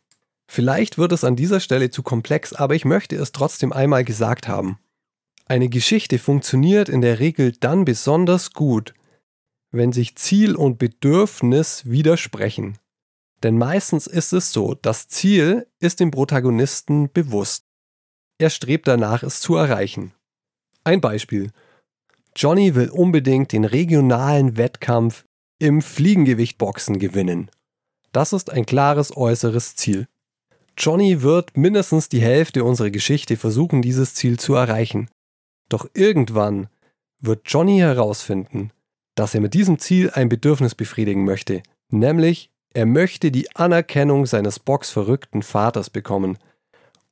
Vielleicht 0.51 0.97
wird 0.97 1.13
es 1.13 1.25
an 1.25 1.37
dieser 1.37 1.61
Stelle 1.61 1.91
zu 1.91 2.03
komplex, 2.03 2.55
aber 2.55 2.75
ich 2.75 2.87
möchte 2.87 3.17
es 3.17 3.33
trotzdem 3.33 3.73
einmal 3.73 4.03
gesagt 4.03 4.49
haben. 4.49 4.79
Eine 5.47 5.69
Geschichte 5.69 6.19
funktioniert 6.19 6.89
in 6.89 7.03
der 7.03 7.21
Regel 7.21 7.53
dann 7.53 7.85
besonders 7.85 8.53
gut, 8.53 8.95
wenn 9.71 9.93
sich 9.93 10.17
Ziel 10.17 10.57
und 10.57 10.79
Bedürfnis 10.79 11.85
widersprechen. 11.85 12.79
Denn 13.43 13.59
meistens 13.59 14.07
ist 14.07 14.33
es 14.33 14.53
so, 14.53 14.75
das 14.75 15.09
Ziel 15.09 15.67
ist 15.81 16.01
dem 16.01 16.11
Protagonisten 16.11 17.13
bewusst. 17.13 17.65
Er 18.39 18.51
strebt 18.51 18.89
danach, 18.89 19.23
es 19.23 19.41
zu 19.41 19.55
erreichen. 19.55 20.13
Ein 20.83 21.01
Beispiel. 21.01 21.51
Johnny 22.35 22.75
will 22.75 22.89
unbedingt 22.89 23.53
den 23.53 23.65
regionalen 23.65 24.57
Wettkampf 24.57 25.25
im 25.59 25.83
Fliegengewichtboxen 25.83 26.99
gewinnen. 26.99 27.51
Das 28.13 28.33
ist 28.33 28.51
ein 28.51 28.65
klares 28.65 29.17
äußeres 29.17 29.77
Ziel. 29.77 30.09
Johnny 30.79 31.23
wird 31.23 31.57
mindestens 31.57 32.09
die 32.09 32.21
Hälfte 32.21 32.63
unserer 32.63 32.91
Geschichte 32.91 33.37
versuchen, 33.37 33.83
dieses 33.83 34.15
Ziel 34.15 34.39
zu 34.39 34.55
erreichen. 34.55 35.11
Doch 35.69 35.89
irgendwann 35.93 36.69
wird 37.21 37.43
Johnny 37.47 37.79
herausfinden, 37.79 38.71
dass 39.17 39.35
er 39.35 39.41
mit 39.41 39.55
diesem 39.55 39.81
Ziel 39.81 40.11
ein 40.11 40.29
Bedürfnis 40.29 40.77
befriedigen 40.77 41.25
möchte, 41.25 41.63
nämlich 41.91 42.51
er 42.73 42.87
möchte 42.87 43.33
die 43.33 43.55
Anerkennung 43.57 44.27
seines 44.27 44.61
boxverrückten 44.61 45.43
Vaters 45.43 45.91
bekommen. 45.91 46.39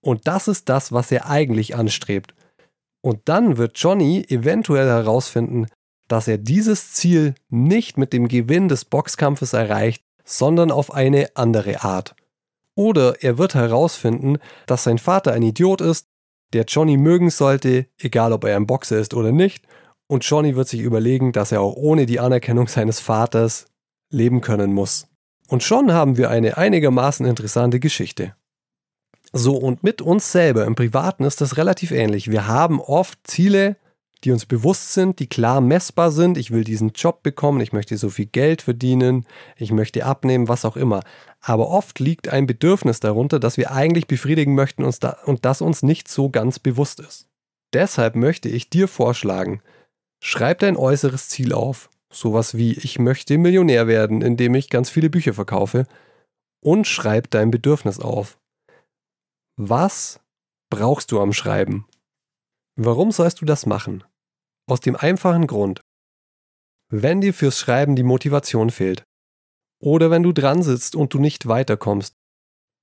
Und 0.01 0.29
das 0.29 0.47
ist 0.47 0.69
das, 0.69 0.93
was 0.93 1.11
er 1.11 1.29
eigentlich 1.29 1.75
anstrebt. 1.75 2.35
Und 3.01 3.23
dann 3.25 3.57
wird 3.57 3.79
Johnny 3.79 4.25
eventuell 4.29 4.87
herausfinden, 4.87 5.67
dass 6.07 6.29
er 6.29 6.39
dieses 6.39 6.93
Ziel 6.93 7.35
nicht 7.49 7.99
mit 7.99 8.13
dem 8.13 8.29
Gewinn 8.29 8.69
des 8.69 8.85
Boxkampfes 8.85 9.55
erreicht, 9.55 10.05
sondern 10.25 10.71
auf 10.71 10.95
eine 10.95 11.31
andere 11.35 11.83
Art. 11.83 12.15
Oder 12.77 13.23
er 13.23 13.39
wird 13.39 13.55
herausfinden, 13.55 14.39
dass 14.67 14.85
sein 14.85 14.99
Vater 14.99 15.33
ein 15.33 15.43
Idiot 15.43 15.81
ist, 15.81 16.07
der 16.53 16.65
Johnny 16.65 16.97
mögen 16.97 17.31
sollte, 17.31 17.87
egal 17.99 18.33
ob 18.33 18.45
er 18.45 18.55
ein 18.57 18.67
Boxer 18.67 18.99
ist 18.99 19.15
oder 19.15 19.33
nicht, 19.33 19.65
und 20.07 20.25
Johnny 20.25 20.55
wird 20.55 20.69
sich 20.69 20.81
überlegen, 20.81 21.33
dass 21.33 21.51
er 21.51 21.61
auch 21.63 21.75
ohne 21.75 22.07
die 22.07 22.21
Anerkennung 22.21 22.69
seines 22.69 23.01
Vaters 23.01 23.67
leben 24.11 24.41
können 24.41 24.73
muss. 24.73 25.09
Und 25.49 25.63
schon 25.63 25.93
haben 25.93 26.17
wir 26.17 26.31
eine 26.31 26.57
einigermaßen 26.57 27.27
interessante 27.27 27.81
Geschichte. 27.81 28.35
So, 29.33 29.57
und 29.57 29.83
mit 29.83 30.03
uns 30.03 30.31
selber 30.31 30.65
im 30.65 30.77
Privaten 30.77 31.25
ist 31.25 31.41
das 31.41 31.57
relativ 31.57 31.91
ähnlich. 31.91 32.31
Wir 32.31 32.47
haben 32.47 32.81
oft 32.81 33.19
Ziele, 33.25 33.77
die 34.25 34.33
uns 34.33 34.47
bewusst 34.47 34.93
sind, 34.95 35.19
die 35.19 35.29
klar 35.29 35.61
messbar 35.61 36.11
sind. 36.11 36.39
Ich 36.39 36.51
will 36.51 36.65
diesen 36.65 36.91
Job 36.91 37.23
bekommen, 37.23 37.61
ich 37.61 37.73
möchte 37.73 37.97
so 37.97 38.11
viel 38.11 38.27
Geld 38.27 38.63
verdienen, 38.63 39.27
ich 39.57 39.73
möchte 39.73 40.05
abnehmen, 40.05 40.49
was 40.49 40.65
auch 40.65 40.77
immer. 40.77 41.03
Aber 41.41 41.69
oft 41.69 42.01
liegt 42.01 42.29
ein 42.29 42.47
Bedürfnis 42.47 43.01
darunter, 43.01 43.39
das 43.39 43.57
wir 43.57 43.71
eigentlich 43.71 44.07
befriedigen 44.07 44.55
möchten 44.55 44.85
und 44.85 45.45
das 45.45 45.61
uns 45.61 45.83
nicht 45.83 46.09
so 46.09 46.31
ganz 46.31 46.59
bewusst 46.59 47.01
ist. 47.01 47.29
Deshalb 47.73 48.17
möchte 48.17 48.49
ich 48.49 48.71
dir 48.71 48.89
vorschlagen, 48.89 49.61
schreib 50.21 50.61
dein 50.61 50.77
äußeres 50.77 51.29
Ziel 51.29 51.53
auf. 51.53 51.91
Sowas 52.11 52.57
wie, 52.57 52.73
ich 52.73 52.99
möchte 52.99 53.37
Millionär 53.37 53.87
werden, 53.87 54.23
indem 54.23 54.55
ich 54.55 54.71
ganz 54.71 54.89
viele 54.89 55.11
Bücher 55.11 55.35
verkaufe. 55.35 55.87
Und 56.61 56.87
schreib 56.87 57.31
dein 57.31 57.51
Bedürfnis 57.51 58.01
auf. 58.01 58.39
Was 59.57 60.21
brauchst 60.71 61.13
du 61.13 61.21
am 61.21 61.33
Schreiben? 61.33 61.87
Warum 62.77 63.11
sollst 63.11 63.41
du 63.41 63.47
das 63.47 63.65
machen? 63.65 64.05
Aus 64.69 64.81
dem 64.81 64.97
einfachen 64.97 65.47
Grund. 65.47 65.81
Wenn 66.91 67.23
dir 67.23 67.33
fürs 67.33 67.59
Schreiben 67.59 67.97
die 67.97 68.03
Motivation 68.03 68.71
fehlt 68.71 69.03
oder 69.81 70.11
wenn 70.11 70.23
du 70.23 70.33
dran 70.33 70.63
sitzt 70.63 70.95
und 70.95 71.13
du 71.15 71.19
nicht 71.19 71.49
weiterkommst, 71.49 72.15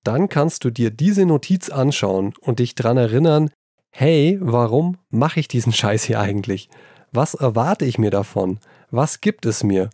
dann 0.04 0.30
kannst 0.30 0.64
du 0.64 0.72
dir 0.72 0.90
diese 0.90 1.26
Notiz 1.26 1.70
anschauen 1.70 2.34
und 2.42 2.60
dich 2.60 2.76
dran 2.76 2.98
erinnern, 2.98 3.52
hey, 3.92 4.38
warum 4.42 4.98
mache 5.10 5.40
ich 5.40 5.48
diesen 5.48 5.74
Scheiß 5.74 6.04
hier 6.04 6.20
eigentlich? 6.20 6.70
Was 7.12 7.36
erwarte 7.36 7.86
ich 7.86 8.00
mir 8.00 8.10
davon? 8.10 8.60
Was 8.90 9.22
gibt 9.22 9.46
es 9.46 9.64
mir? 9.64 9.92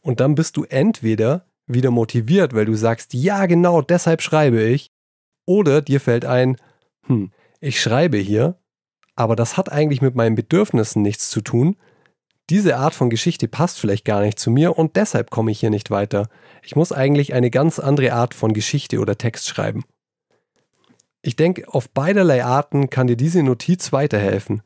Und 0.00 0.20
dann 0.20 0.34
bist 0.34 0.56
du 0.56 0.64
entweder 0.64 1.46
wieder 1.66 1.90
motiviert, 1.90 2.54
weil 2.54 2.64
du 2.64 2.74
sagst, 2.74 3.12
ja 3.12 3.44
genau, 3.46 3.82
deshalb 3.82 4.22
schreibe 4.22 4.62
ich, 4.62 4.88
oder 5.46 5.82
dir 5.82 6.00
fällt 6.00 6.24
ein, 6.24 6.56
hm, 7.06 7.30
ich 7.60 7.80
schreibe 7.80 8.16
hier, 8.16 8.56
aber 9.22 9.36
das 9.36 9.56
hat 9.56 9.70
eigentlich 9.70 10.02
mit 10.02 10.14
meinen 10.14 10.34
Bedürfnissen 10.34 11.02
nichts 11.02 11.30
zu 11.30 11.40
tun. 11.40 11.76
diese 12.50 12.76
Art 12.76 12.92
von 12.92 13.08
Geschichte 13.08 13.48
passt 13.48 13.78
vielleicht 13.78 14.04
gar 14.04 14.20
nicht 14.20 14.38
zu 14.38 14.50
mir 14.50 14.76
und 14.76 14.96
deshalb 14.96 15.30
komme 15.30 15.52
ich 15.52 15.60
hier 15.60 15.70
nicht 15.70 15.90
weiter. 15.90 16.28
Ich 16.62 16.76
muss 16.76 16.92
eigentlich 16.92 17.32
eine 17.32 17.50
ganz 17.50 17.78
andere 17.78 18.12
Art 18.12 18.34
von 18.34 18.52
Geschichte 18.52 18.98
oder 18.98 19.16
Text 19.16 19.48
schreiben. 19.48 19.84
Ich 21.22 21.36
denke, 21.36 21.72
auf 21.72 21.88
beiderlei 21.88 22.44
Arten 22.44 22.90
kann 22.90 23.06
dir 23.06 23.16
diese 23.16 23.42
Notiz 23.42 23.92
weiterhelfen. 23.92 24.62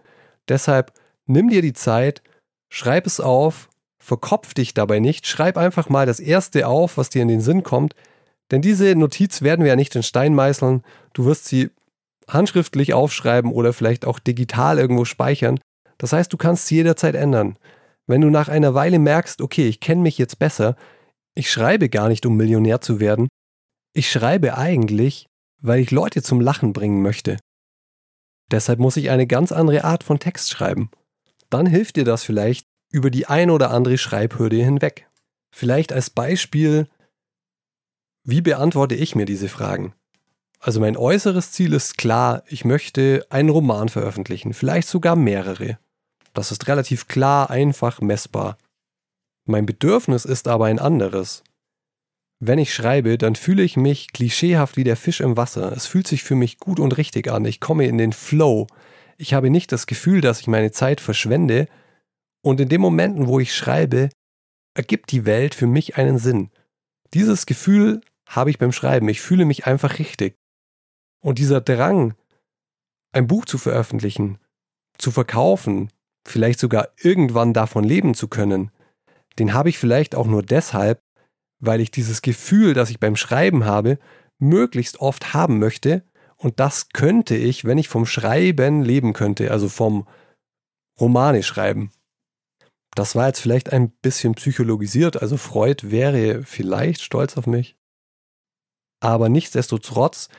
Deshalb 0.49 0.92
nimm 1.27 1.49
dir 1.51 1.62
die 1.62 1.75
Zeit, 1.75 2.23
schreib 2.71 3.07
es 3.07 3.21
auf, 3.21 3.69
verkopf 3.99 4.55
dich 4.55 4.73
dabei 4.73 4.99
nicht, 4.99 5.27
schreib 5.27 5.59
einfach 5.59 5.88
mal 5.88 6.07
das 6.07 6.19
Erste 6.19 6.66
auf, 6.66 6.97
was 6.97 7.11
dir 7.11 7.23
in 7.23 7.29
den 7.29 7.40
Sinn 7.40 7.62
kommt, 7.62 7.95
denn 8.51 8.62
diese 8.62 8.95
Notiz 8.95 9.42
werden 9.42 9.62
wir 9.64 9.71
ja 9.71 9.77
nicht 9.77 9.95
in 9.97 10.03
Stein 10.03 10.35
meißeln, 10.35 10.83
du 11.12 11.25
wirst 11.25 11.47
sie 11.47 11.71
handschriftlich 12.29 12.95
aufschreiben 12.95 13.53
oder 13.53 13.73
vielleicht 13.73 14.05
auch 14.05 14.19
digital 14.19 14.79
irgendwo 14.79 15.05
speichern. 15.05 15.61
Das 15.99 16.12
heißt, 16.12 16.33
du 16.33 16.37
kannst 16.37 16.67
sie 16.67 16.77
jederzeit 16.77 17.15
ändern. 17.15 17.59
Wenn 18.07 18.21
du 18.21 18.31
nach 18.31 18.49
einer 18.49 18.75
Weile 18.75 18.99
merkst, 18.99 19.41
okay, 19.41 19.67
ich 19.69 19.81
kenne 19.81 20.03
mich 20.03 20.19
jetzt 20.19 20.39
besser, 20.39 20.77
ich 21.35 21.51
schreibe 21.51 21.89
gar 21.89 22.09
nicht, 22.09 22.25
um 22.27 22.37
Millionär 22.37 22.81
zu 22.81 23.01
werden, 23.01 23.29
ich 23.93 24.11
schreibe 24.11 24.57
eigentlich, 24.57 25.27
weil 25.61 25.81
ich 25.81 25.91
Leute 25.91 26.23
zum 26.23 26.41
Lachen 26.41 26.73
bringen 26.73 27.03
möchte. 27.03 27.39
Deshalb 28.51 28.79
muss 28.79 28.97
ich 28.97 29.11
eine 29.11 29.27
ganz 29.27 29.53
andere 29.53 29.85
Art 29.85 30.05
von 30.05 30.19
Text 30.19 30.51
schreiben. 30.51 30.91
Dann 31.51 31.67
hilft 31.67 31.97
dir 31.97 32.05
das 32.05 32.23
vielleicht 32.23 32.67
über 32.93 33.11
die 33.11 33.27
ein 33.27 33.51
oder 33.51 33.71
andere 33.71 33.99
Schreibhürde 33.99 34.57
hinweg. 34.57 35.09
Vielleicht 35.53 35.93
als 35.93 36.11
Beispiel, 36.11 36.89
wie 38.25 38.41
beantworte 38.41 38.95
ich 38.95 39.15
mir 39.15 39.25
diese 39.25 39.49
Fragen? 39.49 39.95
Also 40.59 40.81
mein 40.81 40.97
äußeres 40.97 41.53
Ziel 41.53 41.73
ist 41.73 41.99
klar, 41.99 42.42
ich 42.49 42.64
möchte 42.64 43.27
einen 43.31 43.51
Roman 43.51 43.88
veröffentlichen, 43.88 44.55
vielleicht 44.55 44.88
sogar 44.88 45.16
mehrere. 45.16 45.79
Das 46.35 46.51
ist 46.51 46.69
relativ 46.69 47.09
klar, 47.09 47.51
einfach 47.51 48.01
messbar. 48.01 48.59
Mein 49.47 49.64
Bedürfnis 49.64 50.25
ist 50.25 50.49
aber 50.49 50.66
ein 50.66 50.79
anderes. 50.79 51.45
Wenn 52.38 52.59
ich 52.59 52.75
schreibe, 52.75 53.16
dann 53.16 53.35
fühle 53.35 53.62
ich 53.62 53.77
mich 53.77 54.12
klischeehaft 54.12 54.77
wie 54.77 54.85
der 54.85 54.97
Fisch 54.97 55.21
im 55.21 55.37
Wasser. 55.37 55.73
Es 55.73 55.87
fühlt 55.87 56.07
sich 56.07 56.23
für 56.23 56.35
mich 56.35 56.59
gut 56.59 56.79
und 56.79 56.99
richtig 56.99 57.31
an. 57.31 57.45
Ich 57.47 57.61
komme 57.61 57.87
in 57.87 57.97
den 57.97 58.12
Flow. 58.12 58.66
Ich 59.16 59.33
habe 59.33 59.49
nicht 59.49 59.73
das 59.73 59.87
Gefühl, 59.87 60.21
dass 60.21 60.40
ich 60.40 60.47
meine 60.47 60.73
Zeit 60.73 61.01
verschwende. 61.01 61.69
Und 62.42 62.61
in 62.61 62.69
den 62.69 62.81
Momenten, 62.81 63.27
wo 63.27 63.40
ich 63.40 63.55
schreibe, 63.55 64.11
ergibt 64.75 65.12
die 65.12 65.25
Welt 65.25 65.55
für 65.55 65.66
mich 65.66 65.97
einen 65.97 66.19
Sinn. 66.19 66.51
Dieses 67.14 67.47
Gefühl 67.47 68.03
habe 68.27 68.51
ich 68.51 68.59
beim 68.59 68.73
Schreiben. 68.73 69.09
Ich 69.09 69.23
fühle 69.23 69.47
mich 69.47 69.66
einfach 69.66 69.99
richtig. 69.99 70.37
Und 71.21 71.39
dieser 71.39 71.61
Drang, 71.61 72.15
ein 73.13 73.27
Buch 73.27 73.45
zu 73.45 73.59
veröffentlichen, 73.59 74.39
zu 74.99 75.11
verkaufen, 75.11 75.91
vielleicht 76.27 76.61
sogar 76.61 76.89
irgendwann 76.99 77.53
davon 77.53 77.85
leben 77.85 78.15
zu 78.15 78.29
können, 78.29 78.71
den 79.39 79.55
habe 79.55 79.69
ich 79.69 79.79
vielleicht 79.79 80.15
auch 80.15 80.27
nur 80.27 80.43
deshalb, 80.43 81.03
weil 81.59 81.81
ich 81.81 81.91
dieses 81.91 82.23
Gefühl, 82.23 82.75
das 82.75 82.91
ich 82.91 83.01
beim 83.01 83.17
Schreiben 83.17 83.65
habe, 83.65 83.99
möglichst 84.39 85.01
oft 85.01 85.35
haben 85.35 85.59
möchte. 85.59 86.03
Und 86.37 86.61
das 86.61 86.91
könnte 86.91 87.37
ich, 87.37 87.65
wenn 87.65 87.79
ich 87.79 87.89
vom 87.89 88.07
Schreiben 88.07 88.83
leben 88.83 89.13
könnte, 89.13 89.51
also 89.51 89.69
vom 89.69 90.07
Romane 91.01 91.43
schreiben. 91.43 91.91
Das 92.95 93.15
war 93.15 93.27
jetzt 93.27 93.41
vielleicht 93.41 93.73
ein 93.73 93.91
bisschen 93.91 94.35
psychologisiert, 94.35 95.21
also 95.21 95.37
Freud 95.37 95.91
wäre 95.91 96.43
vielleicht 96.45 97.03
stolz 97.03 97.37
auf 97.37 97.47
mich. 97.47 97.77
Aber 99.01 99.29
nichtsdestotrotz, 99.29 100.31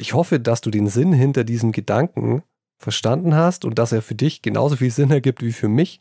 ich 0.00 0.14
hoffe, 0.14 0.40
dass 0.40 0.60
du 0.62 0.70
den 0.70 0.88
Sinn 0.88 1.12
hinter 1.12 1.44
diesem 1.44 1.72
Gedanken 1.72 2.42
verstanden 2.78 3.34
hast 3.34 3.64
und 3.66 3.78
dass 3.78 3.92
er 3.92 4.00
für 4.00 4.14
dich 4.14 4.40
genauso 4.40 4.76
viel 4.76 4.90
Sinn 4.90 5.10
ergibt 5.10 5.42
wie 5.42 5.52
für 5.52 5.68
mich 5.68 6.00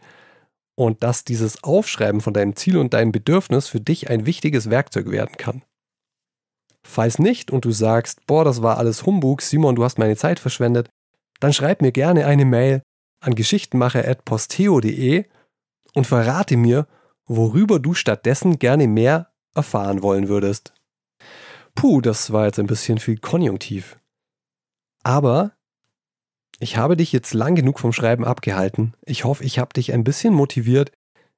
und 0.76 1.04
dass 1.04 1.26
dieses 1.26 1.64
Aufschreiben 1.64 2.22
von 2.22 2.34
deinem 2.34 2.56
Ziel 2.56 2.78
und 2.78 2.94
deinem 2.94 3.12
Bedürfnis 3.12 3.68
für 3.68 3.82
dich 3.82 4.10
ein 4.10 4.26
wichtiges 4.26 4.70
Werkzeug 4.70 5.12
werden 5.12 5.36
kann. 5.38 5.64
Falls 6.82 7.20
nicht 7.20 7.52
und 7.52 7.66
du 7.66 7.72
sagst, 7.72 8.26
boah, 8.26 8.46
das 8.46 8.62
war 8.62 8.78
alles 8.78 9.06
Humbug, 9.06 9.42
Simon, 9.42 9.76
du 9.76 9.84
hast 9.84 10.00
meine 10.00 10.16
Zeit 10.16 10.40
verschwendet, 10.40 10.90
dann 11.42 11.52
schreib 11.52 11.82
mir 11.82 11.92
gerne 11.92 12.26
eine 12.26 12.46
Mail 12.46 12.82
an 13.20 13.36
geschichtenmacher.posteo.de 13.36 15.26
und 15.94 16.08
verrate 16.08 16.56
mir, 16.56 16.88
worüber 17.26 17.80
du 17.80 17.94
stattdessen 17.94 18.60
gerne 18.60 18.88
mehr 18.88 19.34
erfahren 19.54 20.02
wollen 20.02 20.30
würdest. 20.30 20.74
Puh, 21.76 22.02
das 22.02 22.32
war 22.32 22.46
jetzt 22.46 22.60
ein 22.60 22.68
bisschen 22.68 23.00
viel 23.00 23.18
Konjunktiv. 23.18 23.98
Aber 25.04 25.54
ich 26.60 26.78
habe 26.78 26.98
dich 26.98 27.14
jetzt 27.14 27.34
lang 27.34 27.56
genug 27.56 27.80
vom 27.80 27.94
Schreiben 27.94 28.26
abgehalten. 28.26 28.94
Ich 29.06 29.24
hoffe, 29.24 29.44
ich 29.44 29.60
habe 29.60 29.74
dich 29.74 29.94
ein 29.94 30.04
bisschen 30.04 30.34
motiviert. 30.34 30.92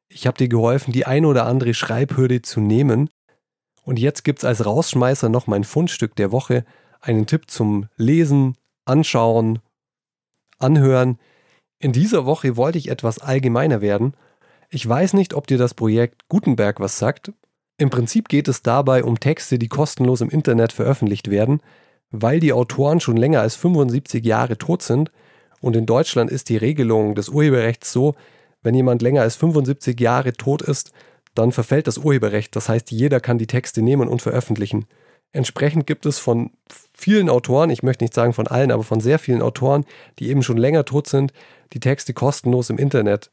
Ich 0.10 0.26
habe 0.26 0.38
dir 0.38 0.48
geholfen, 0.48 0.92
die 0.92 1.06
eine 1.06 1.28
oder 1.28 1.46
andere 1.46 1.74
Schreibhürde 1.74 2.42
zu 2.42 2.60
nehmen. 2.60 3.10
Und 3.84 4.00
jetzt 4.00 4.24
gibt 4.24 4.40
es 4.40 4.46
als 4.46 4.66
Rausschmeißer 4.66 5.30
noch 5.30 5.48
mein 5.48 5.64
Fundstück 5.64 6.16
der 6.16 6.32
Woche, 6.32 6.66
einen 7.02 7.28
Tipp 7.28 7.50
zum 7.50 7.88
Lesen, 7.98 8.58
Anschauen, 8.86 9.60
Anhören. 10.60 11.20
In 11.80 11.94
dieser 11.94 12.26
Woche 12.26 12.58
wollte 12.58 12.78
ich 12.78 12.90
etwas 12.90 13.20
allgemeiner 13.20 13.82
werden. 13.82 14.16
Ich 14.70 14.88
weiß 14.88 15.14
nicht, 15.14 15.34
ob 15.34 15.48
dir 15.48 15.58
das 15.58 15.74
Projekt 15.74 16.28
Gutenberg 16.30 16.80
was 16.80 16.98
sagt. 16.98 17.34
Im 17.82 17.90
Prinzip 17.90 18.30
geht 18.30 18.48
es 18.48 18.62
dabei 18.62 19.04
um 19.04 19.20
Texte, 19.20 19.58
die 19.58 19.68
kostenlos 19.68 20.22
im 20.22 20.30
Internet 20.30 20.72
veröffentlicht 20.72 21.30
werden 21.30 21.62
weil 22.12 22.40
die 22.40 22.54
Autoren 22.54 23.00
schon 23.00 23.18
länger 23.18 23.42
als 23.42 23.56
75 23.56 24.24
Jahre 24.26 24.58
tot 24.58 24.84
sind. 24.84 25.12
Und 25.62 25.76
in 25.76 25.86
Deutschland 25.86 26.30
ist 26.30 26.50
die 26.50 26.58
Regelung 26.58 27.16
des 27.16 27.30
Urheberrechts 27.30 27.92
so, 27.92 28.16
wenn 28.62 28.76
jemand 28.76 29.02
länger 29.02 29.22
als 29.22 29.36
75 29.38 30.00
Jahre 30.00 30.34
tot 30.34 30.62
ist, 30.62 30.92
dann 31.34 31.52
verfällt 31.52 31.88
das 31.88 31.98
Urheberrecht. 31.98 32.56
Das 32.56 32.70
heißt, 32.70 32.92
jeder 32.92 33.20
kann 33.20 33.38
die 33.38 33.48
Texte 33.48 33.82
nehmen 33.82 34.08
und 34.08 34.22
veröffentlichen. 34.22 34.86
Entsprechend 35.32 35.88
gibt 35.88 36.06
es 36.06 36.20
von 36.20 36.52
vielen 36.94 37.30
Autoren, 37.30 37.70
ich 37.70 37.84
möchte 37.84 38.04
nicht 38.04 38.14
sagen 38.14 38.34
von 38.34 38.48
allen, 38.48 38.72
aber 38.72 38.84
von 38.84 39.00
sehr 39.00 39.18
vielen 39.18 39.42
Autoren, 39.42 39.86
die 40.20 40.30
eben 40.30 40.44
schon 40.44 40.58
länger 40.58 40.84
tot 40.84 41.08
sind, 41.08 41.32
die 41.72 41.80
Texte 41.80 42.14
kostenlos 42.14 42.70
im 42.70 42.78
Internet 42.78 43.32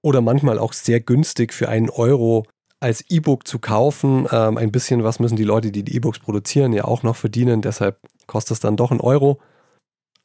oder 0.00 0.20
manchmal 0.20 0.58
auch 0.58 0.72
sehr 0.72 1.00
günstig 1.00 1.52
für 1.52 1.68
einen 1.68 1.90
Euro 1.90 2.44
als 2.80 3.04
E-Book 3.08 3.46
zu 3.46 3.58
kaufen. 3.58 4.26
Ähm, 4.32 4.56
ein 4.56 4.72
bisschen 4.72 5.04
was 5.04 5.20
müssen 5.20 5.36
die 5.36 5.44
Leute, 5.44 5.70
die 5.70 5.82
die 5.82 5.94
E-Books 5.96 6.18
produzieren, 6.18 6.72
ja 6.72 6.84
auch 6.84 7.02
noch 7.02 7.16
verdienen. 7.16 7.62
Deshalb 7.62 7.98
kostet 8.26 8.54
es 8.54 8.60
dann 8.60 8.76
doch 8.76 8.90
einen 8.90 9.00
Euro. 9.00 9.40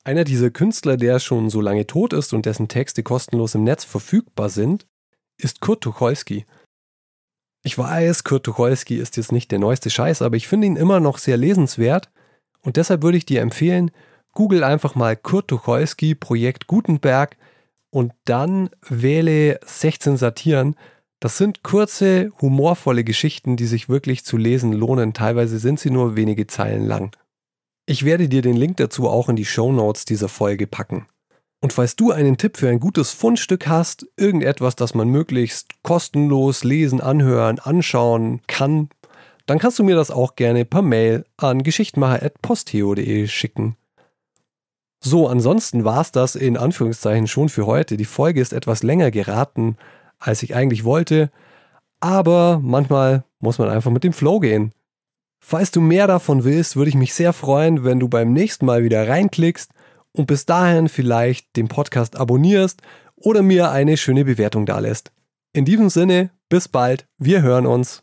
Einer 0.04 0.24
dieser 0.24 0.52
Künstler, 0.52 0.98
der 0.98 1.20
schon 1.20 1.50
so 1.50 1.62
lange 1.62 1.88
tot 1.88 2.14
ist 2.14 2.34
und 2.34 2.46
dessen 2.46 2.68
Texte 2.68 3.04
kostenlos 3.04 3.56
im 3.56 3.64
Netz 3.64 3.84
verfügbar 3.84 4.50
sind, 4.50 4.88
ist 5.38 5.62
Kurt 5.62 5.82
Tucholsky. 5.82 6.46
Ich 7.64 7.78
weiß, 7.78 8.24
Kurt 8.24 8.44
Tucholsky 8.44 8.98
ist 8.98 9.18
jetzt 9.18 9.32
nicht 9.32 9.52
der 9.52 9.60
neueste 9.60 9.90
Scheiß, 9.90 10.22
aber 10.22 10.38
ich 10.38 10.48
finde 10.48 10.68
ihn 10.68 10.76
immer 10.76 11.00
noch 11.00 11.18
sehr 11.18 11.38
lesenswert 11.38 12.12
und 12.62 12.78
deshalb 12.78 13.02
würde 13.02 13.18
ich 13.18 13.26
dir 13.26 13.42
empfehlen, 13.42 13.90
google 14.34 14.64
einfach 14.64 14.94
mal 14.94 15.16
Kurt 15.16 15.48
Tucholsky 15.48 16.14
Projekt 16.14 16.68
Gutenberg 16.68 17.38
und 17.90 18.14
dann 18.26 18.70
wähle 18.88 19.60
16 19.66 20.18
Satiren. 20.18 20.76
Das 21.20 21.38
sind 21.38 21.64
kurze, 21.64 22.32
humorvolle 22.42 23.04
Geschichten, 23.04 23.56
die 23.56 23.66
sich 23.66 23.90
wirklich 23.90 24.26
zu 24.26 24.38
lesen 24.38 24.74
lohnen. 24.74 25.14
Teilweise 25.14 25.60
sind 25.60 25.80
sie 25.80 25.90
nur 25.90 26.16
wenige 26.16 26.48
Zeilen 26.48 26.86
lang. 26.86 27.16
Ich 27.86 28.04
werde 28.04 28.28
dir 28.28 28.42
den 28.42 28.58
Link 28.58 28.78
dazu 28.78 29.08
auch 29.08 29.30
in 29.30 29.36
die 29.36 29.46
Show 29.46 29.72
Notes 29.72 30.06
dieser 30.06 30.30
Folge 30.30 30.68
packen. 30.68 31.06
Und 31.62 31.74
falls 31.74 31.96
du 31.96 32.12
einen 32.12 32.38
Tipp 32.38 32.58
für 32.58 32.70
ein 32.70 32.80
gutes 32.80 33.12
Fundstück 33.12 33.68
hast, 33.68 34.06
irgendetwas, 34.18 34.76
das 34.76 34.94
man 34.94 35.10
möglichst 35.10 35.82
kostenlos 35.84 36.64
lesen, 36.64 37.02
anhören, 37.02 37.60
anschauen 37.60 38.42
kann, 38.48 38.90
dann 39.46 39.60
kannst 39.60 39.80
du 39.80 39.84
mir 39.84 39.96
das 39.96 40.12
auch 40.12 40.36
gerne 40.36 40.66
per 40.66 40.82
Mail 40.82 41.26
an 41.38 41.64
geschichtmacher.posteo.de 41.64 43.28
schicken. 43.28 43.78
So, 45.00 45.28
ansonsten 45.28 45.86
war 45.86 46.02
es 46.02 46.12
das 46.12 46.36
in 46.36 46.58
Anführungszeichen 46.58 47.28
schon 47.28 47.50
für 47.50 47.68
heute. 47.68 47.96
Die 47.96 48.06
Folge 48.06 48.42
ist 48.42 48.54
etwas 48.54 48.82
länger 48.82 49.12
geraten, 49.12 49.78
als 50.20 50.44
ich 50.44 50.56
eigentlich 50.56 50.84
wollte, 50.84 51.32
aber 52.00 52.60
manchmal 52.62 53.24
muss 53.40 53.58
man 53.58 53.70
einfach 53.70 53.92
mit 53.92 54.04
dem 54.04 54.14
Flow 54.14 54.40
gehen. 54.40 54.72
Falls 55.40 55.72
du 55.72 55.80
mehr 55.82 56.08
davon 56.08 56.44
willst, 56.44 56.76
würde 56.76 56.90
ich 56.90 56.96
mich 56.96 57.14
sehr 57.14 57.34
freuen, 57.34 57.84
wenn 57.84 58.00
du 58.00 58.08
beim 58.08 58.34
nächsten 58.34 58.66
Mal 58.66 58.84
wieder 58.84 59.08
reinklickst 59.08 59.72
und 60.12 60.26
bis 60.26 60.46
dahin 60.46 60.90
vielleicht 60.90 61.56
den 61.56 61.68
Podcast 61.68 62.16
abonnierst 62.16 62.82
oder 63.16 63.44
mir 63.44 63.72
eine 63.72 63.98
schöne 63.98 64.26
Bewertung 64.26 64.66
dalässt. 64.66 65.12
In 65.54 65.66
diesem 65.66 65.90
Sinne, 65.90 66.32
bis 66.50 66.68
bald, 66.68 67.08
wir 67.18 67.42
hören 67.42 67.66
uns. 67.66 67.94